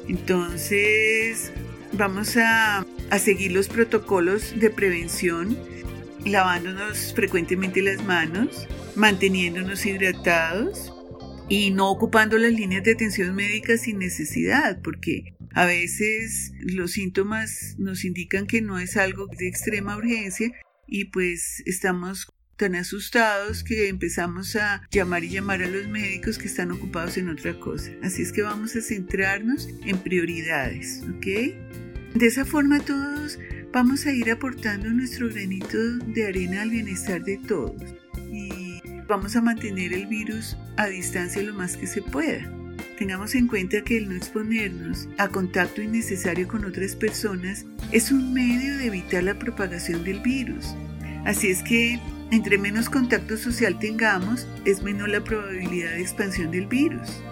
Entonces, 0.08 1.52
vamos 1.92 2.36
a 2.36 2.84
seguir 3.18 3.52
los 3.52 3.68
protocolos 3.68 4.58
de 4.58 4.68
prevención, 4.70 5.56
lavándonos 6.26 7.14
frecuentemente 7.14 7.82
las 7.82 8.04
manos, 8.04 8.66
manteniéndonos 8.96 9.86
hidratados 9.86 10.92
y 11.48 11.70
no 11.70 11.90
ocupando 11.90 12.36
las 12.36 12.52
líneas 12.52 12.84
de 12.84 12.92
atención 12.92 13.34
médica 13.34 13.78
sin 13.78 13.98
necesidad, 13.98 14.82
porque 14.82 15.34
a 15.54 15.64
veces 15.64 16.52
los 16.60 16.92
síntomas 16.92 17.76
nos 17.78 18.04
indican 18.04 18.46
que 18.46 18.60
no 18.60 18.78
es 18.78 18.96
algo 18.96 19.28
de 19.28 19.48
extrema 19.48 19.96
urgencia 19.96 20.52
y 20.90 21.06
pues 21.06 21.62
estamos 21.64 22.26
tan 22.56 22.74
asustados 22.74 23.64
que 23.64 23.88
empezamos 23.88 24.54
a 24.56 24.82
llamar 24.90 25.24
y 25.24 25.30
llamar 25.30 25.62
a 25.62 25.68
los 25.68 25.88
médicos 25.88 26.36
que 26.36 26.46
están 26.46 26.70
ocupados 26.72 27.16
en 27.16 27.30
otra 27.30 27.58
cosa. 27.58 27.90
Así 28.02 28.20
es 28.20 28.32
que 28.32 28.42
vamos 28.42 28.76
a 28.76 28.82
centrarnos 28.82 29.66
en 29.86 29.96
prioridades, 29.96 31.02
¿ok? 31.16 31.26
De 32.14 32.26
esa 32.26 32.44
forma 32.44 32.80
todos 32.80 33.38
vamos 33.72 34.04
a 34.04 34.12
ir 34.12 34.30
aportando 34.30 34.90
nuestro 34.90 35.30
granito 35.30 35.78
de 35.78 36.26
arena 36.26 36.62
al 36.62 36.70
bienestar 36.70 37.22
de 37.22 37.38
todos 37.38 37.80
y 38.30 38.82
vamos 39.08 39.36
a 39.36 39.40
mantener 39.40 39.94
el 39.94 40.06
virus 40.06 40.56
a 40.76 40.86
distancia 40.88 41.42
lo 41.42 41.54
más 41.54 41.78
que 41.78 41.86
se 41.86 42.02
pueda. 42.02 42.59
Tengamos 43.00 43.34
en 43.34 43.46
cuenta 43.46 43.80
que 43.80 43.96
el 43.96 44.10
no 44.10 44.14
exponernos 44.14 45.08
a 45.16 45.28
contacto 45.28 45.80
innecesario 45.80 46.46
con 46.46 46.66
otras 46.66 46.94
personas 46.94 47.64
es 47.92 48.12
un 48.12 48.34
medio 48.34 48.76
de 48.76 48.88
evitar 48.88 49.22
la 49.22 49.38
propagación 49.38 50.04
del 50.04 50.20
virus. 50.20 50.74
Así 51.24 51.48
es 51.48 51.62
que 51.62 51.98
entre 52.30 52.58
menos 52.58 52.90
contacto 52.90 53.38
social 53.38 53.78
tengamos, 53.78 54.46
es 54.66 54.82
menor 54.82 55.08
la 55.08 55.24
probabilidad 55.24 55.92
de 55.92 56.02
expansión 56.02 56.50
del 56.50 56.66
virus. 56.66 57.22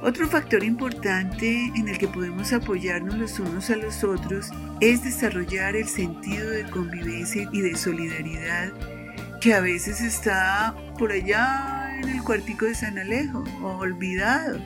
Otro 0.00 0.28
factor 0.28 0.62
importante 0.62 1.72
en 1.74 1.88
el 1.88 1.98
que 1.98 2.06
podemos 2.06 2.52
apoyarnos 2.52 3.18
los 3.18 3.40
unos 3.40 3.68
a 3.70 3.76
los 3.76 4.04
otros 4.04 4.50
es 4.80 5.02
desarrollar 5.02 5.74
el 5.74 5.88
sentido 5.88 6.48
de 6.50 6.70
convivencia 6.70 7.50
y 7.52 7.62
de 7.62 7.74
solidaridad 7.74 8.72
que 9.40 9.54
a 9.54 9.60
veces 9.60 10.02
está 10.02 10.72
por 10.96 11.10
allá 11.10 11.98
en 12.00 12.10
el 12.10 12.22
cuartico 12.22 12.66
de 12.66 12.76
San 12.76 12.96
Alejo 12.96 13.42
o 13.60 13.78
olvidado. 13.78 14.60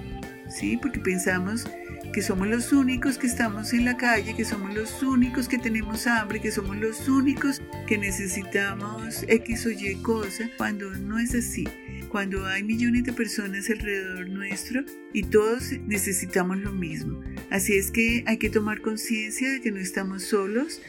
¿Sí? 0.59 0.77
Porque 0.77 1.01
pensamos 1.01 1.67
que 2.13 2.23
somos 2.23 2.47
los 2.47 2.73
únicos 2.73 3.19
que 3.19 3.27
estamos 3.27 3.73
en 3.73 3.85
la 3.85 3.97
calle, 3.97 4.37
que 4.37 4.45
somos 4.45 4.73
los 4.73 5.03
únicos 5.03 5.49
que 5.49 5.59
tenemos 5.59 6.07
hambre, 6.07 6.41
que 6.41 6.53
somos 6.53 6.77
los 6.77 7.09
únicos 7.09 7.61
que 7.89 7.99
necesitamos 7.99 9.25
X 9.27 9.67
o 9.67 9.71
Y 9.71 9.97
cosa, 9.97 10.49
cuando 10.57 10.91
no 10.91 11.19
es 11.19 11.35
así. 11.35 11.67
Cuando 12.09 12.47
hay 12.47 12.63
millones 12.63 13.03
de 13.03 13.13
personas 13.13 13.69
alrededor 13.69 14.29
nuestro 14.29 14.85
y 15.13 15.25
todos 15.25 15.73
necesitamos 15.87 16.59
lo 16.59 16.71
mismo. 16.71 17.21
Así 17.51 17.77
es 17.77 17.91
que 17.91 18.23
hay 18.27 18.37
que 18.37 18.51
tomar 18.51 18.81
conciencia 18.81 19.51
de 19.51 19.61
que 19.61 19.73
no 19.73 19.81
estamos 19.81 20.23
solos, 20.23 20.81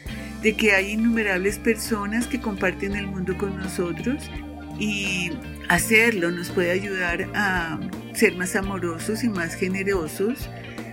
de 0.42 0.56
que 0.56 0.72
hay 0.72 0.92
innumerables 0.92 1.58
personas 1.58 2.28
que 2.28 2.40
comparten 2.40 2.94
el 2.94 3.08
mundo 3.08 3.36
con 3.36 3.56
nosotros 3.56 4.30
y 4.78 5.32
hacerlo 5.68 6.30
nos 6.30 6.50
puede 6.50 6.70
ayudar 6.70 7.28
a 7.34 7.80
ser 8.16 8.36
más 8.36 8.56
amorosos 8.56 9.22
y 9.24 9.28
más 9.28 9.54
generosos 9.54 10.50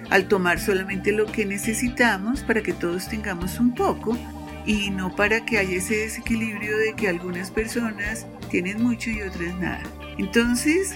al 0.09 0.27
tomar 0.27 0.59
solamente 0.59 1.11
lo 1.11 1.25
que 1.25 1.45
necesitamos 1.45 2.41
para 2.41 2.61
que 2.61 2.73
todos 2.73 3.09
tengamos 3.09 3.59
un 3.59 3.73
poco 3.73 4.17
y 4.65 4.89
no 4.91 5.15
para 5.15 5.43
que 5.45 5.57
haya 5.57 5.77
ese 5.77 5.97
desequilibrio 5.97 6.77
de 6.77 6.93
que 6.93 7.07
algunas 7.07 7.51
personas 7.51 8.25
tienen 8.49 8.81
mucho 8.81 9.09
y 9.09 9.21
otras 9.21 9.55
nada. 9.59 9.83
Entonces, 10.17 10.91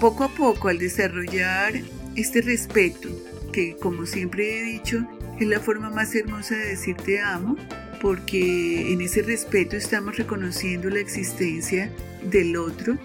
poco 0.00 0.24
a 0.24 0.28
poco 0.28 0.68
al 0.68 0.78
desarrollar 0.78 1.74
este 2.16 2.42
respeto, 2.42 3.08
que 3.52 3.76
como 3.76 4.06
siempre 4.06 4.60
he 4.60 4.62
dicho, 4.62 5.06
es 5.38 5.48
la 5.48 5.60
forma 5.60 5.90
más 5.90 6.14
hermosa 6.14 6.54
de 6.54 6.68
decir 6.68 6.96
te 6.96 7.20
amo, 7.20 7.56
porque 8.00 8.92
en 8.92 9.00
ese 9.00 9.22
respeto 9.22 9.76
estamos 9.76 10.16
reconociendo 10.16 10.88
la 10.88 11.00
existencia 11.00 11.90
del 12.22 12.56
otro 12.56 12.98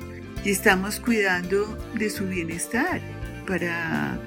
y 0.46 0.52
estamos 0.52 1.00
cuidando 1.00 1.76
de 1.96 2.10
su 2.12 2.28
bienestar 2.28 3.02
para 3.48 4.20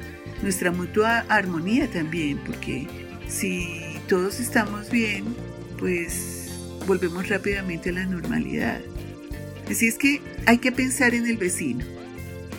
nuestra 0.43 0.73
mutua 0.73 1.21
armonía 1.29 1.89
también, 1.89 2.39
porque 2.45 2.89
si 3.29 3.81
todos 4.09 4.41
estamos 4.41 4.91
bien, 4.91 5.25
pues 5.79 6.51
volvemos 6.89 7.29
rápidamente 7.29 7.91
a 7.91 7.93
la 7.93 8.07
normalidad. 8.07 8.81
Así 9.71 9.87
es 9.87 9.97
que 9.97 10.21
hay 10.47 10.59
que 10.59 10.73
pensar 10.73 11.15
en 11.15 11.25
el 11.27 11.37
vecino, 11.37 11.85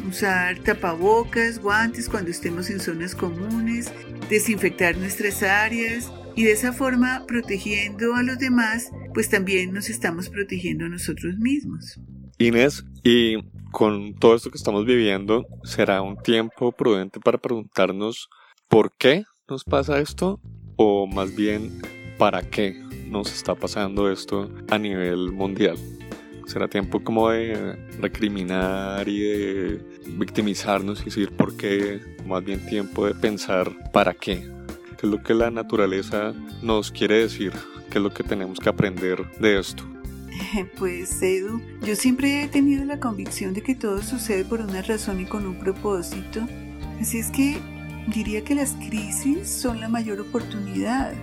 usar 0.07 0.59
tapabocas, 0.59 1.59
guantes 1.59 2.07
cuando 2.07 2.31
estemos 2.31 2.69
en 2.69 2.79
zonas 2.79 3.13
comunes, 3.13 3.91
desinfectar 4.29 4.95
nuestras 4.95 5.43
áreas 5.43 6.09
y 6.33 6.45
de 6.45 6.53
esa 6.53 6.71
forma 6.71 7.25
protegiendo 7.27 8.15
a 8.15 8.23
los 8.23 8.39
demás, 8.39 8.91
pues 9.13 9.27
también 9.27 9.73
nos 9.73 9.89
estamos 9.89 10.29
protegiendo 10.29 10.85
a 10.85 10.89
nosotros 10.89 11.37
mismos. 11.39 11.99
Inés, 12.41 12.85
y 13.03 13.43
con 13.71 14.15
todo 14.15 14.33
esto 14.33 14.49
que 14.49 14.57
estamos 14.57 14.85
viviendo, 14.85 15.45
¿será 15.65 16.01
un 16.01 16.15
tiempo 16.15 16.71
prudente 16.71 17.19
para 17.19 17.37
preguntarnos 17.37 18.29
por 18.69 18.93
qué 18.97 19.25
nos 19.49 19.65
pasa 19.65 19.99
esto? 19.99 20.39
O 20.77 21.05
más 21.05 21.35
bien, 21.35 21.81
¿para 22.17 22.41
qué 22.49 22.81
nos 23.09 23.33
está 23.33 23.55
pasando 23.55 24.09
esto 24.09 24.49
a 24.69 24.77
nivel 24.77 25.33
mundial? 25.33 25.77
¿Será 26.45 26.69
tiempo 26.69 27.03
como 27.03 27.29
de 27.29 27.75
recriminar 27.99 29.09
y 29.09 29.19
de 29.19 29.85
victimizarnos 30.17 31.01
y 31.01 31.05
decir 31.05 31.35
por 31.35 31.57
qué? 31.57 31.99
Más 32.25 32.41
bien 32.45 32.65
tiempo 32.67 33.05
de 33.05 33.15
pensar 33.15 33.91
para 33.91 34.13
qué. 34.13 34.49
¿Qué 34.97 35.07
es 35.07 35.11
lo 35.11 35.21
que 35.21 35.33
la 35.33 35.51
naturaleza 35.51 36.33
nos 36.61 36.89
quiere 36.89 37.15
decir? 37.15 37.51
¿Qué 37.91 37.97
es 37.97 38.03
lo 38.03 38.13
que 38.13 38.23
tenemos 38.23 38.59
que 38.59 38.69
aprender 38.69 39.29
de 39.41 39.59
esto? 39.59 39.83
Pues 40.77 41.21
Edu, 41.21 41.61
yo 41.81 41.95
siempre 41.95 42.43
he 42.43 42.47
tenido 42.47 42.85
la 42.85 42.99
convicción 42.99 43.53
de 43.53 43.61
que 43.61 43.75
todo 43.75 44.01
sucede 44.01 44.45
por 44.45 44.61
una 44.61 44.81
razón 44.81 45.19
y 45.19 45.25
con 45.25 45.45
un 45.45 45.59
propósito. 45.59 46.41
Así 46.99 47.19
es 47.19 47.31
que 47.31 47.59
diría 48.07 48.43
que 48.43 48.55
las 48.55 48.73
crisis 48.73 49.49
son 49.49 49.79
la 49.79 49.89
mayor 49.89 50.19
oportunidad, 50.19 51.13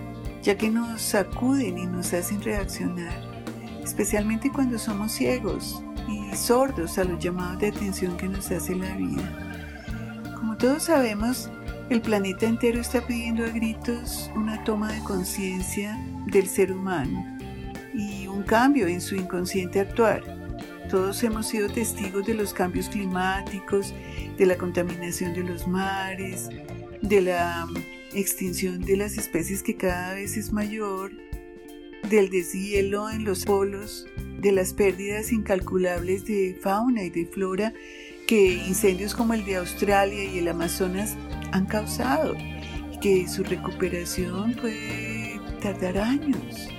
ya 0.41 0.57
que 0.57 0.69
nos 0.69 1.01
sacuden 1.01 1.77
y 1.77 1.85
nos 1.85 2.13
hacen 2.13 2.41
reaccionar, 2.41 3.13
especialmente 3.83 4.51
cuando 4.51 4.79
somos 4.79 5.11
ciegos 5.11 5.83
y 6.07 6.35
sordos 6.35 6.97
a 6.97 7.03
los 7.03 7.23
llamados 7.23 7.59
de 7.59 7.67
atención 7.67 8.17
que 8.17 8.27
nos 8.29 8.49
hace 8.51 8.75
la 8.75 8.95
vida. 8.95 10.33
Como 10.35 10.57
todos 10.57 10.83
sabemos, 10.83 11.49
el 11.89 12.01
planeta 12.01 12.45
entero 12.45 12.79
está 12.79 13.05
pidiendo 13.05 13.45
a 13.45 13.49
gritos 13.49 14.29
una 14.35 14.63
toma 14.63 14.91
de 14.91 14.99
conciencia 15.03 15.97
del 16.27 16.47
ser 16.47 16.71
humano 16.71 17.36
un 18.37 18.43
cambio 18.43 18.87
en 18.87 19.01
su 19.01 19.15
inconsciente 19.15 19.79
actuar. 19.79 20.21
Todos 20.91 21.23
hemos 21.23 21.47
sido 21.47 21.69
testigos 21.69 22.25
de 22.27 22.35
los 22.35 22.53
cambios 22.53 22.87
climáticos, 22.87 23.93
de 24.37 24.45
la 24.45 24.55
contaminación 24.57 25.33
de 25.33 25.43
los 25.43 25.67
mares, 25.67 26.49
de 27.01 27.21
la 27.21 27.67
extinción 28.13 28.79
de 28.81 28.95
las 28.95 29.17
especies 29.17 29.63
que 29.63 29.75
cada 29.75 30.13
vez 30.13 30.37
es 30.37 30.53
mayor, 30.53 31.11
del 32.09 32.29
deshielo 32.29 33.09
en 33.09 33.25
los 33.25 33.43
polos, 33.43 34.05
de 34.39 34.51
las 34.51 34.71
pérdidas 34.73 35.31
incalculables 35.31 36.25
de 36.25 36.55
fauna 36.61 37.03
y 37.03 37.09
de 37.09 37.25
flora 37.25 37.73
que 38.27 38.53
incendios 38.53 39.15
como 39.15 39.33
el 39.33 39.45
de 39.45 39.55
Australia 39.55 40.23
y 40.23 40.37
el 40.37 40.47
Amazonas 40.47 41.15
han 41.51 41.65
causado 41.65 42.35
y 42.93 42.99
que 42.99 43.27
su 43.27 43.43
recuperación 43.43 44.53
puede 44.53 45.41
tardar 45.59 45.97
años. 45.97 46.76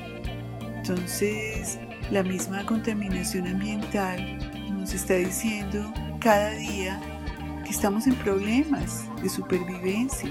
Entonces, 0.88 1.78
la 2.10 2.22
misma 2.22 2.64
contaminación 2.64 3.46
ambiental 3.46 4.38
nos 4.70 4.94
está 4.94 5.16
diciendo 5.16 5.92
cada 6.18 6.52
día 6.52 6.98
que 7.62 7.70
estamos 7.70 8.06
en 8.06 8.14
problemas 8.14 9.04
de 9.22 9.28
supervivencia 9.28 10.30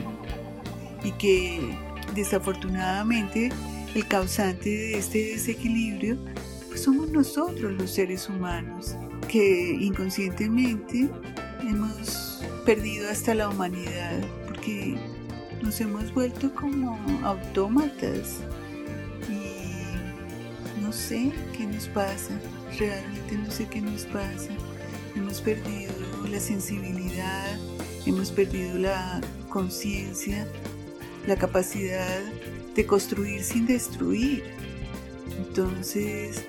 y 1.04 1.12
que 1.12 1.78
desafortunadamente 2.16 3.52
el 3.94 4.08
causante 4.08 4.68
de 4.68 4.98
este 4.98 5.26
desequilibrio 5.34 6.18
pues 6.70 6.82
somos 6.82 7.12
nosotros 7.12 7.74
los 7.74 7.92
seres 7.92 8.28
humanos 8.28 8.96
que 9.28 9.78
inconscientemente 9.80 11.08
hemos 11.70 12.44
perdido 12.66 13.12
hasta 13.12 13.36
la 13.36 13.48
humanidad 13.48 14.20
porque 14.48 14.98
nos 15.62 15.80
hemos 15.82 16.12
vuelto 16.16 16.52
como 16.56 16.98
autómatas 17.24 18.40
no 20.88 20.94
sé 20.94 21.34
qué 21.52 21.66
nos 21.66 21.90
pasa, 21.90 22.40
realmente 22.80 23.38
no 23.38 23.52
sé 23.52 23.66
qué 23.66 23.82
nos 23.82 24.06
pasa. 24.06 24.52
Hemos 25.18 25.42
perdido 25.42 25.92
la 26.32 26.40
sensibilidad, 26.40 27.60
hemos 28.06 28.32
perdido 28.32 28.78
la 28.78 29.20
conciencia, 29.50 30.48
la 31.28 31.36
capacidad 31.36 32.22
de 32.74 32.86
construir 32.86 33.44
sin 33.44 33.66
destruir. 33.66 34.46
Entonces, 35.38 36.46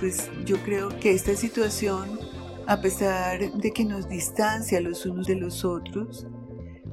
pues 0.00 0.28
yo 0.44 0.56
creo 0.64 0.88
que 0.98 1.12
esta 1.12 1.36
situación, 1.36 2.18
a 2.66 2.80
pesar 2.80 3.52
de 3.52 3.70
que 3.70 3.84
nos 3.84 4.08
distancia 4.08 4.80
los 4.80 5.06
unos 5.06 5.28
de 5.28 5.36
los 5.36 5.64
otros, 5.64 6.26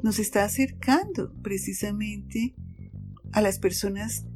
nos 0.04 0.20
está 0.20 0.44
acercando 0.44 1.34
precisamente 1.42 2.54
a 3.32 3.42
las 3.42 3.58
personas 3.58 4.28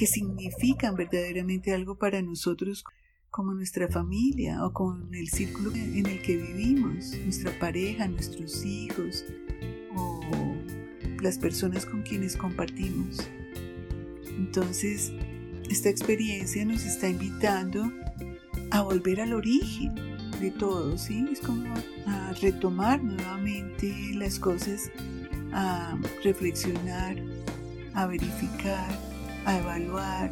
que 0.00 0.06
significan 0.06 0.96
verdaderamente 0.96 1.74
algo 1.74 1.94
para 1.94 2.22
nosotros 2.22 2.84
como 3.28 3.52
nuestra 3.52 3.86
familia 3.86 4.64
o 4.64 4.72
con 4.72 5.14
el 5.14 5.28
círculo 5.28 5.74
en 5.74 6.06
el 6.06 6.22
que 6.22 6.38
vivimos, 6.38 7.12
nuestra 7.22 7.52
pareja, 7.58 8.08
nuestros 8.08 8.64
hijos 8.64 9.26
o 9.94 10.22
las 11.20 11.36
personas 11.36 11.84
con 11.84 12.00
quienes 12.00 12.34
compartimos. 12.34 13.18
Entonces, 14.38 15.12
esta 15.68 15.90
experiencia 15.90 16.64
nos 16.64 16.82
está 16.86 17.06
invitando 17.06 17.92
a 18.70 18.80
volver 18.80 19.20
al 19.20 19.34
origen 19.34 19.94
de 20.40 20.50
todo, 20.50 20.96
¿sí? 20.96 21.26
Es 21.30 21.40
como 21.40 21.74
a 22.06 22.32
retomar 22.40 23.04
nuevamente 23.04 23.94
las 24.14 24.38
cosas, 24.38 24.90
a 25.52 25.94
reflexionar, 26.24 27.16
a 27.92 28.06
verificar 28.06 29.09
a 29.44 29.58
evaluar 29.58 30.30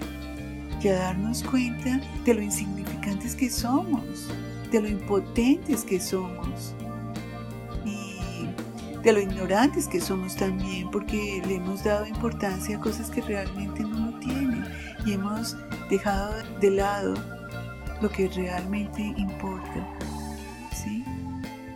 y 0.80 0.88
a 0.88 0.94
darnos 0.94 1.42
cuenta 1.42 2.00
de 2.24 2.34
lo 2.34 2.42
insignificantes 2.42 3.34
que 3.34 3.50
somos, 3.50 4.28
de 4.70 4.80
lo 4.80 4.88
impotentes 4.88 5.84
que 5.84 6.00
somos 6.00 6.74
y 7.84 8.48
de 9.02 9.12
lo 9.12 9.20
ignorantes 9.20 9.88
que 9.88 10.00
somos 10.00 10.36
también 10.36 10.90
porque 10.90 11.42
le 11.46 11.56
hemos 11.56 11.84
dado 11.84 12.06
importancia 12.06 12.76
a 12.76 12.80
cosas 12.80 13.10
que 13.10 13.22
realmente 13.22 13.82
no 13.82 14.10
lo 14.10 14.18
tienen 14.18 14.64
y 15.04 15.12
hemos 15.12 15.56
dejado 15.90 16.34
de 16.60 16.70
lado 16.70 17.14
lo 18.00 18.08
que 18.10 18.28
realmente 18.28 19.02
importa. 19.16 19.88
¿sí? 20.72 21.04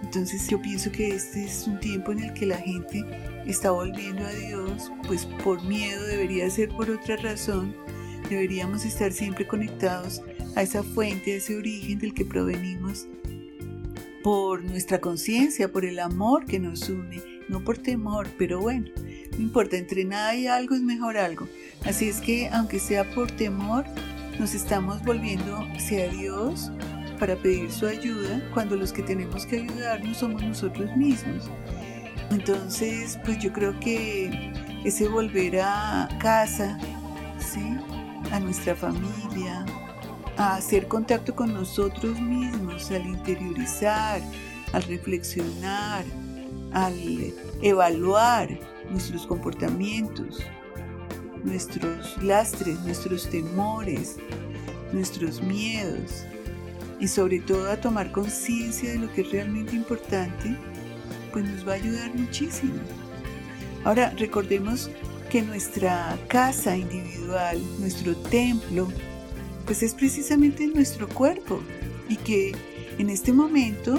Entonces 0.03 0.47
yo 0.49 0.61
pienso 0.61 0.93
que 0.93 1.09
este 1.09 1.45
es 1.45 1.67
un 1.67 1.81
tiempo 1.81 2.13
en 2.13 2.25
el 2.25 2.33
que 2.35 2.47
la 2.47 2.59
gente 2.59 3.05
está 3.47 3.71
volviendo 3.71 4.25
a 4.25 4.33
Dios, 4.33 4.91
pues 5.07 5.27
por 5.43 5.63
miedo 5.65 6.05
debería 6.07 6.49
ser 6.51 6.69
por 6.71 6.91
otra 6.91 7.17
razón, 7.17 7.75
deberíamos 8.29 8.85
estar 8.85 9.13
siempre 9.13 9.47
conectados 9.47 10.23
a 10.55 10.63
esa 10.63 10.83
fuente, 10.83 11.33
a 11.33 11.37
ese 11.37 11.57
origen 11.57 11.99
del 11.99 12.15
que 12.15 12.25
provenimos, 12.25 13.09
por 14.23 14.63
nuestra 14.63 15.01
conciencia, 15.01 15.73
por 15.73 15.85
el 15.85 15.99
amor 15.99 16.47
que 16.47 16.61
nos 16.61 16.89
une, 16.89 17.21
no 17.49 17.65
por 17.65 17.79
temor, 17.79 18.29
pero 18.39 18.61
bueno, 18.61 18.89
no 19.33 19.39
importa, 19.39 19.77
entre 19.77 20.05
nada 20.05 20.37
y 20.37 20.47
algo 20.47 20.75
es 20.75 20.83
mejor 20.83 21.17
algo. 21.17 21.49
Así 21.85 22.09
es 22.09 22.21
que, 22.21 22.49
aunque 22.49 22.79
sea 22.79 23.11
por 23.15 23.31
temor, 23.33 23.85
nos 24.39 24.55
estamos 24.55 25.03
volviendo 25.05 25.57
hacia 25.75 26.09
Dios 26.09 26.71
para 27.19 27.37
pedir 27.37 27.71
su 27.71 27.87
ayuda 27.87 28.43
cuando 28.53 28.77
los 28.77 28.93
que 28.93 29.03
tenemos 29.03 29.47
que 29.47 29.61
ayudarnos 29.61 30.19
somos 30.19 30.43
nosotros 30.43 30.97
mismos. 30.97 31.51
Entonces, 32.33 33.19
pues 33.25 33.39
yo 33.39 33.53
creo 33.53 33.79
que 33.79 34.53
ese 34.85 35.07
volver 35.07 35.61
a 35.61 36.09
casa, 36.19 36.79
¿sí? 37.39 37.77
a 38.31 38.41
nuestra 38.41 38.75
familia, 38.75 39.65
a 40.37 40.57
hacer 40.57 40.89
contacto 40.89 41.35
con 41.35 41.53
nosotros 41.53 42.19
mismos, 42.21 42.91
al 42.91 43.07
interiorizar, 43.07 44.23
al 44.73 44.83
reflexionar, 44.85 46.05
al 46.73 47.35
evaluar 47.61 48.49
nuestros 48.91 49.27
comportamientos, 49.27 50.39
nuestros 51.45 52.23
lastres, 52.23 52.81
nuestros 52.81 53.29
temores, 53.29 54.17
nuestros 54.93 55.43
miedos 55.43 56.25
y 56.99 57.09
sobre 57.09 57.41
todo 57.41 57.71
a 57.71 57.77
tomar 57.77 58.11
conciencia 58.13 58.91
de 58.93 59.01
lo 59.01 59.13
que 59.13 59.23
es 59.23 59.33
realmente 59.33 59.75
importante, 59.75 60.57
pues 61.33 61.45
nos 61.45 61.67
va 61.67 61.73
a 61.73 61.77
ayudar 61.77 62.15
muchísimo. 62.15 62.75
Ahora 63.85 64.11
recordemos 64.17 64.91
que 65.31 65.43
nuestra 65.43 66.19
casa 66.29 66.77
individual, 66.77 67.61
nuestro 67.81 68.15
templo, 68.17 68.89
pues 69.65 69.83
es 69.83 69.95
precisamente 69.95 70.67
nuestro 70.67 71.09
cuerpo 71.09 71.61
y 72.09 72.17
que 72.17 72.53
en 72.99 73.11
este 73.11 73.33
momento 73.33 73.99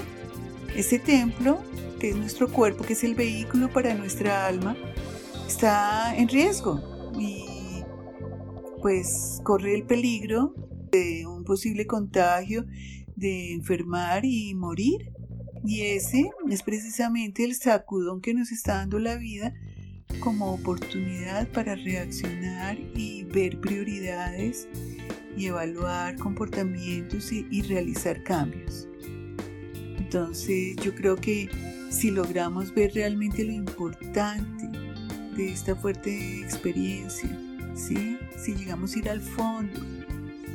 ese 0.76 1.00
templo, 1.00 1.60
que 2.00 2.10
es 2.12 2.15
nuestro 2.15 2.52
cuerpo, 2.52 2.84
que 2.84 2.93
es 2.93 3.04
el 3.04 3.15
vehículo 3.15 3.72
para 3.72 3.93
nuestra 3.93 4.48
alma, 4.48 4.76
está 5.48 6.15
en 6.15 6.28
riesgo 6.28 7.12
y 7.19 7.84
pues 8.82 9.39
corre 9.43 9.76
el 9.76 9.84
peligro 9.84 10.54
de 10.91 11.26
un 11.26 11.43
posible 11.43 11.88
contagio, 11.88 12.65
de 13.15 13.54
enfermar 13.54 14.26
y 14.26 14.54
morir. 14.56 15.12
Y 15.65 15.82
ese 15.82 16.30
es 16.49 16.62
precisamente 16.62 17.43
el 17.45 17.56
sacudón 17.56 18.21
que 18.21 18.34
nos 18.34 18.52
está 18.52 18.76
dando 18.76 18.99
la 18.99 19.15
vida 19.15 19.54
como 20.19 20.54
oportunidad 20.54 21.47
para 21.49 21.76
reaccionar 21.76 22.78
y 22.95 23.23
ver 23.23 23.60
prioridades 23.60 24.67
y 25.38 25.47
evaluar 25.47 26.17
comportamientos 26.17 27.32
y, 27.32 27.62
realizar 27.63 28.23
cambios. 28.23 28.88
Entonces 29.97 30.76
yo 30.78 30.93
creo 30.93 31.15
que 31.15 31.49
si 31.89 32.12
logramos 32.12 32.73
ver 32.73 32.93
realmente 32.93 33.43
lo 33.43 33.54
importante 33.54 34.69
de 35.36 35.52
esta 35.52 35.76
fuerte 35.76 36.41
experiencia, 36.41 37.30
¿sí? 37.73 38.17
si 38.38 38.54
llegamos 38.54 38.95
a 38.95 38.99
ir 38.99 39.10
al 39.10 39.21
fondo, 39.21 39.80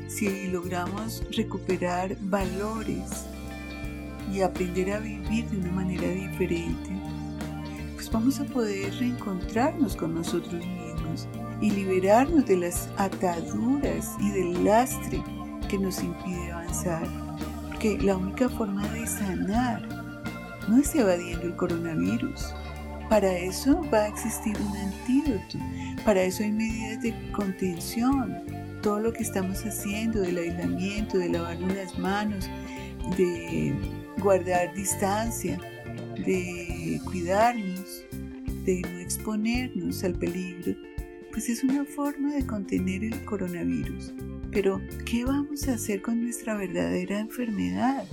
si 0.09 0.49
logramos 0.49 1.25
recuperar 1.35 2.16
valores 2.21 3.27
y 4.33 4.43
aprender 4.43 4.93
a 4.93 4.99
vivir 4.99 5.49
de 5.49 5.59
una 5.59 5.73
manera 5.73 6.09
diferente, 6.09 6.91
pues 7.95 8.11
vamos 8.11 8.41
a 8.41 8.45
poder 8.45 8.95
reencontrarnos 8.95 9.97
con 9.97 10.14
nosotros 10.14 10.64
mismos 10.64 11.29
y 11.61 11.71
liberarnos 11.71 12.47
de 12.47 12.57
las 12.57 12.88
ataduras 12.97 14.14
y 14.21 14.31
del 14.31 14.64
lastre 14.64 15.23
que 15.69 15.79
nos 15.79 16.03
impide 16.03 16.53
avanzar. 16.53 17.07
Porque 17.69 17.99
la 17.99 18.17
única 18.17 18.49
forma 18.49 18.87
de 18.88 19.07
sanar 19.07 19.87
no 20.69 20.79
es 20.79 20.95
evadiendo 20.95 21.47
el 21.47 21.57
coronavirus. 21.57 22.55
Para 23.09 23.33
eso 23.33 23.81
va 23.93 24.01
a 24.01 24.09
existir 24.09 24.57
un 24.61 24.77
antídoto. 24.77 25.59
Para 26.05 26.23
eso 26.23 26.43
hay 26.43 26.53
medidas 26.53 27.03
de 27.03 27.14
contención. 27.33 28.37
Todo 28.83 29.01
lo 29.01 29.12
que 29.12 29.23
estamos 29.23 29.64
haciendo 29.64 30.21
del 30.21 30.38
aislamiento, 30.38 31.19
de 31.19 31.31
lavarnos 31.31 31.75
las 31.75 31.99
manos, 31.99 32.49
de 33.17 33.75
guardar 34.19 34.75
distancia, 34.75 35.59
de 36.27 37.01
cuidarnos, 37.05 38.05
de 38.65 38.83
no 38.83 38.99
exponernos 38.99 40.05
al 40.05 40.15
peligro, 40.15 40.75
pues 41.33 41.49
es 41.49 41.63
una 41.65 41.85
forma 41.85 42.35
de 42.35 42.47
contener 42.47 43.05
el 43.05 43.25
coronavirus. 43.25 44.13
Pero, 44.51 44.81
¿qué 45.05 45.25
vamos 45.25 45.69
a 45.69 45.75
hacer 45.75 46.03
con 46.03 46.23
nuestra 46.23 46.55
verdadera 46.55 47.21
enfermedad? 47.21 48.05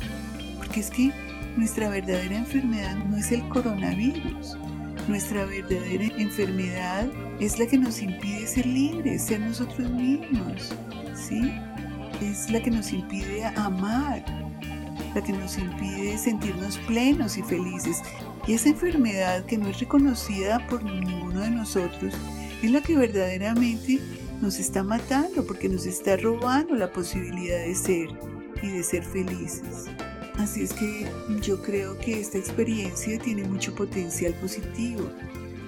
Porque 0.58 0.82
es 0.82 0.90
que 0.90 1.12
nuestra 1.58 1.90
verdadera 1.90 2.38
enfermedad 2.38 2.96
no 3.06 3.18
es 3.18 3.32
el 3.32 3.48
coronavirus. 3.50 4.58
Nuestra 5.08 5.46
verdadera 5.46 6.06
enfermedad 6.18 7.10
es 7.40 7.58
la 7.60 7.68
que 7.68 7.78
nos 7.78 8.02
impide 8.02 8.48
ser 8.48 8.66
libres, 8.66 9.24
ser 9.24 9.40
nosotros 9.40 9.90
mismos. 9.92 10.74
¿Sí? 11.16 11.52
Es 12.22 12.50
la 12.50 12.62
que 12.62 12.72
nos 12.72 12.92
impide 12.92 13.46
amar, 13.56 14.24
la 15.16 15.24
que 15.24 15.34
nos 15.34 15.58
impide 15.58 16.18
sentirnos 16.18 16.78
plenos 16.80 17.38
y 17.38 17.42
felices. 17.42 18.02
Y 18.46 18.54
esa 18.54 18.70
enfermedad 18.70 19.46
que 19.46 19.58
no 19.58 19.70
es 19.70 19.80
reconocida 19.80 20.66
por 20.68 20.84
ninguno 20.84 21.40
de 21.40 21.50
nosotros 21.50 22.14
es 22.62 22.72
la 22.72 22.82
que 22.82 22.96
verdaderamente 22.96 24.00
nos 24.42 24.60
está 24.60 24.84
matando 24.84 25.46
porque 25.46 25.70
nos 25.70 25.86
está 25.86 26.18
robando 26.18 26.76
la 26.76 26.92
posibilidad 26.92 27.60
de 27.60 27.74
ser 27.74 28.10
y 28.62 28.68
de 28.68 28.84
ser 28.84 29.04
felices. 29.04 29.86
Así 30.38 30.64
es 30.64 30.74
que 30.74 31.08
yo 31.42 31.62
creo 31.62 31.98
que 31.98 32.20
esta 32.20 32.38
experiencia 32.38 33.18
tiene 33.18 33.46
mucho 33.46 33.74
potencial 33.74 34.34
positivo 34.34 35.10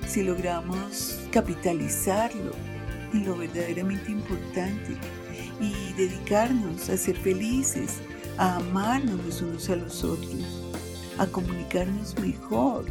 si 0.06 0.24
logramos 0.24 1.20
capitalizarlo 1.32 2.52
en 3.14 3.26
lo 3.26 3.38
verdaderamente 3.38 4.12
importante 4.12 4.98
y 5.62 5.94
dedicarnos 5.94 6.90
a 6.90 6.98
ser 6.98 7.16
felices, 7.16 8.00
a 8.38 8.58
amarnos 8.58 9.42
unos 9.42 9.70
a 9.70 9.76
los 9.76 10.04
otros, 10.04 10.64
a 11.18 11.28
comunicarnos 11.28 12.18
mejor 12.20 12.86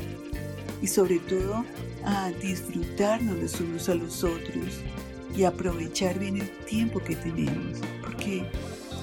y 0.83 0.87
sobre 0.87 1.19
todo 1.21 1.65
a 2.05 2.31
disfrutarnos 2.43 3.39
los 3.39 3.61
unos 3.61 3.89
a 3.89 3.95
los 3.95 4.25
otros 4.25 4.81
y 5.37 5.45
aprovechar 5.45 6.19
bien 6.19 6.41
el 6.41 6.51
tiempo 6.67 7.01
que 7.01 7.17
tenemos, 7.17 7.81
porque 8.01 8.49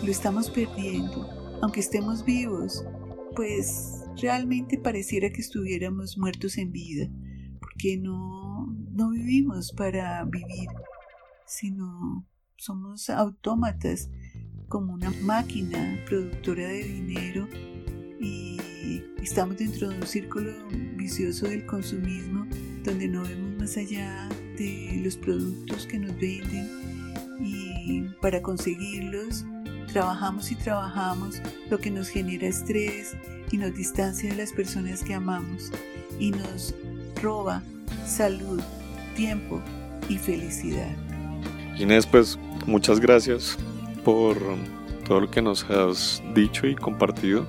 lo 0.03 0.11
estamos 0.11 0.49
perdiendo, 0.49 1.29
aunque 1.61 1.79
estemos 1.79 2.25
vivos, 2.25 2.83
pues 3.35 4.03
realmente 4.21 4.77
pareciera 4.77 5.29
que 5.31 5.41
estuviéramos 5.41 6.17
muertos 6.17 6.57
en 6.57 6.71
vida, 6.71 7.07
porque 7.59 7.97
no, 7.97 8.67
no 8.91 9.11
vivimos 9.11 9.71
para 9.71 10.23
vivir, 10.25 10.69
sino 11.45 12.25
somos 12.57 13.09
autómatas 13.09 14.09
como 14.73 14.93
una 14.93 15.11
máquina 15.21 15.99
productora 16.07 16.67
de 16.67 16.83
dinero 16.83 17.47
y 18.19 19.03
estamos 19.21 19.55
dentro 19.55 19.89
de 19.89 19.97
un 19.97 20.07
círculo 20.07 20.51
vicioso 20.95 21.45
del 21.47 21.63
consumismo 21.67 22.47
donde 22.83 23.07
no 23.07 23.21
vemos 23.21 23.59
más 23.59 23.77
allá 23.77 24.27
de 24.57 24.99
los 25.03 25.15
productos 25.15 25.85
que 25.85 25.99
nos 25.99 26.19
venden 26.19 26.67
y 27.39 28.01
para 28.19 28.41
conseguirlos 28.41 29.45
trabajamos 29.91 30.51
y 30.51 30.55
trabajamos, 30.55 31.39
lo 31.69 31.77
que 31.77 31.91
nos 31.91 32.09
genera 32.09 32.47
estrés 32.47 33.15
y 33.51 33.57
nos 33.57 33.75
distancia 33.75 34.31
de 34.31 34.37
las 34.37 34.51
personas 34.53 35.03
que 35.03 35.13
amamos 35.13 35.71
y 36.19 36.31
nos 36.31 36.73
roba 37.21 37.61
salud, 38.07 38.59
tiempo 39.15 39.61
y 40.09 40.17
felicidad. 40.17 40.95
Inés, 41.77 42.07
pues 42.07 42.39
muchas 42.65 42.99
gracias 42.99 43.55
por 44.03 44.37
todo 45.07 45.21
lo 45.21 45.31
que 45.31 45.41
nos 45.41 45.63
has 45.69 46.21
dicho 46.33 46.67
y 46.67 46.75
compartido. 46.75 47.45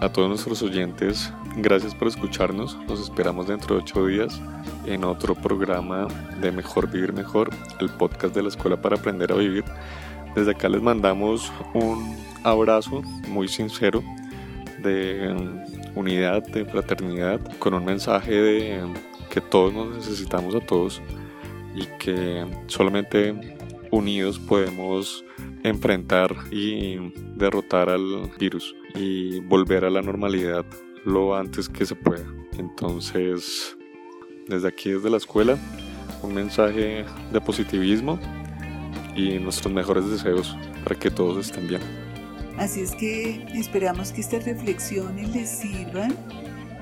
A 0.00 0.08
todos 0.08 0.28
nuestros 0.28 0.62
oyentes, 0.62 1.32
gracias 1.56 1.94
por 1.94 2.08
escucharnos. 2.08 2.76
Los 2.88 3.00
esperamos 3.00 3.46
dentro 3.46 3.76
de 3.76 3.82
ocho 3.82 4.06
días 4.06 4.40
en 4.84 5.04
otro 5.04 5.34
programa 5.34 6.08
de 6.40 6.50
Mejor 6.50 6.90
Vivir 6.90 7.12
Mejor, 7.12 7.50
el 7.78 7.88
podcast 7.88 8.34
de 8.34 8.42
la 8.42 8.48
Escuela 8.48 8.80
para 8.80 8.96
Aprender 8.96 9.30
a 9.30 9.36
Vivir. 9.36 9.64
Desde 10.34 10.50
acá 10.50 10.68
les 10.68 10.82
mandamos 10.82 11.52
un 11.74 12.16
abrazo 12.42 13.02
muy 13.28 13.46
sincero 13.46 14.02
de 14.82 15.36
unidad, 15.94 16.42
de 16.48 16.64
fraternidad, 16.64 17.40
con 17.58 17.74
un 17.74 17.84
mensaje 17.84 18.32
de 18.32 18.80
que 19.30 19.40
todos 19.40 19.72
nos 19.72 19.94
necesitamos 19.94 20.54
a 20.54 20.60
todos 20.60 21.00
y 21.74 21.86
que 21.98 22.44
solamente 22.66 23.56
unidos 23.92 24.38
podemos 24.40 25.24
enfrentar 25.62 26.34
y 26.50 27.12
derrotar 27.36 27.88
al 27.88 28.30
virus 28.40 28.74
y 28.94 29.40
volver 29.40 29.84
a 29.84 29.90
la 29.90 30.02
normalidad 30.02 30.64
lo 31.04 31.36
antes 31.36 31.68
que 31.68 31.86
se 31.86 31.94
pueda. 31.94 32.24
Entonces, 32.58 33.76
desde 34.48 34.66
aquí, 34.66 34.90
desde 34.90 35.10
la 35.10 35.18
escuela, 35.18 35.56
un 36.22 36.34
mensaje 36.34 37.04
de 37.32 37.40
positivismo 37.40 38.18
y 39.14 39.38
nuestros 39.38 39.72
mejores 39.72 40.08
deseos 40.10 40.56
para 40.82 40.98
que 40.98 41.10
todos 41.10 41.46
estén 41.46 41.68
bien. 41.68 41.82
Así 42.58 42.80
es 42.80 42.94
que 42.94 43.44
esperamos 43.54 44.12
que 44.12 44.22
estas 44.22 44.44
reflexiones 44.44 45.34
les 45.34 45.50
sirvan 45.50 46.14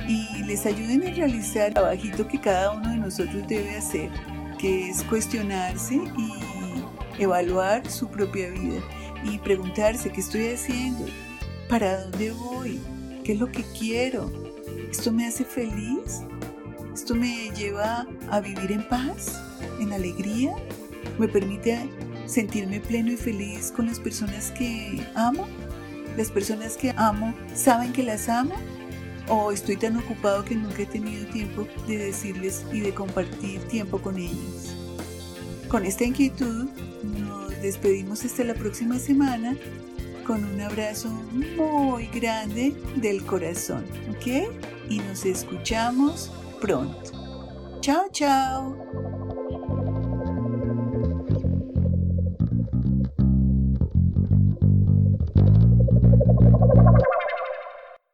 y 0.08 0.44
les 0.44 0.64
ayuden 0.66 1.06
a 1.06 1.14
realizar 1.14 1.68
el 1.68 1.74
trabajito 1.74 2.26
que 2.26 2.40
cada 2.40 2.72
uno 2.72 2.90
de 2.90 2.98
nosotros 2.98 3.46
debe 3.48 3.76
hacer, 3.76 4.10
que 4.58 4.90
es 4.90 5.02
cuestionarse 5.04 5.94
y 5.94 6.59
evaluar 7.20 7.88
su 7.90 8.08
propia 8.08 8.50
vida 8.50 8.80
y 9.24 9.38
preguntarse 9.38 10.10
qué 10.10 10.20
estoy 10.20 10.48
haciendo, 10.48 11.06
para 11.68 12.04
dónde 12.04 12.32
voy, 12.32 12.80
qué 13.24 13.32
es 13.34 13.38
lo 13.38 13.50
que 13.50 13.64
quiero, 13.78 14.30
esto 14.90 15.12
me 15.12 15.26
hace 15.26 15.44
feliz, 15.44 16.22
esto 16.92 17.14
me 17.14 17.50
lleva 17.50 18.06
a 18.30 18.40
vivir 18.40 18.72
en 18.72 18.88
paz, 18.88 19.40
en 19.78 19.92
alegría, 19.92 20.52
me 21.18 21.28
permite 21.28 21.88
sentirme 22.26 22.80
pleno 22.80 23.12
y 23.12 23.16
feliz 23.16 23.72
con 23.74 23.86
las 23.86 24.00
personas 24.00 24.50
que 24.52 25.04
amo, 25.14 25.46
las 26.16 26.30
personas 26.30 26.76
que 26.76 26.92
amo 26.96 27.34
saben 27.54 27.92
que 27.92 28.02
las 28.02 28.28
amo 28.28 28.54
o 29.28 29.52
estoy 29.52 29.76
tan 29.76 29.96
ocupado 29.96 30.44
que 30.44 30.56
nunca 30.56 30.82
he 30.82 30.86
tenido 30.86 31.24
tiempo 31.26 31.66
de 31.86 31.98
decirles 31.98 32.64
y 32.72 32.80
de 32.80 32.92
compartir 32.92 33.60
tiempo 33.68 34.00
con 34.00 34.16
ellos. 34.16 34.59
Con 35.70 35.86
esta 35.86 36.04
inquietud 36.04 36.66
nos 37.04 37.62
despedimos 37.62 38.24
hasta 38.24 38.42
la 38.42 38.54
próxima 38.54 38.98
semana 38.98 39.56
con 40.26 40.44
un 40.44 40.60
abrazo 40.60 41.08
muy 41.56 42.06
grande 42.08 42.74
del 42.96 43.24
corazón, 43.24 43.84
¿ok? 44.10 44.52
Y 44.88 44.98
nos 44.98 45.24
escuchamos 45.24 46.32
pronto. 46.60 47.78
Chao, 47.80 48.08
chao. 48.10 49.09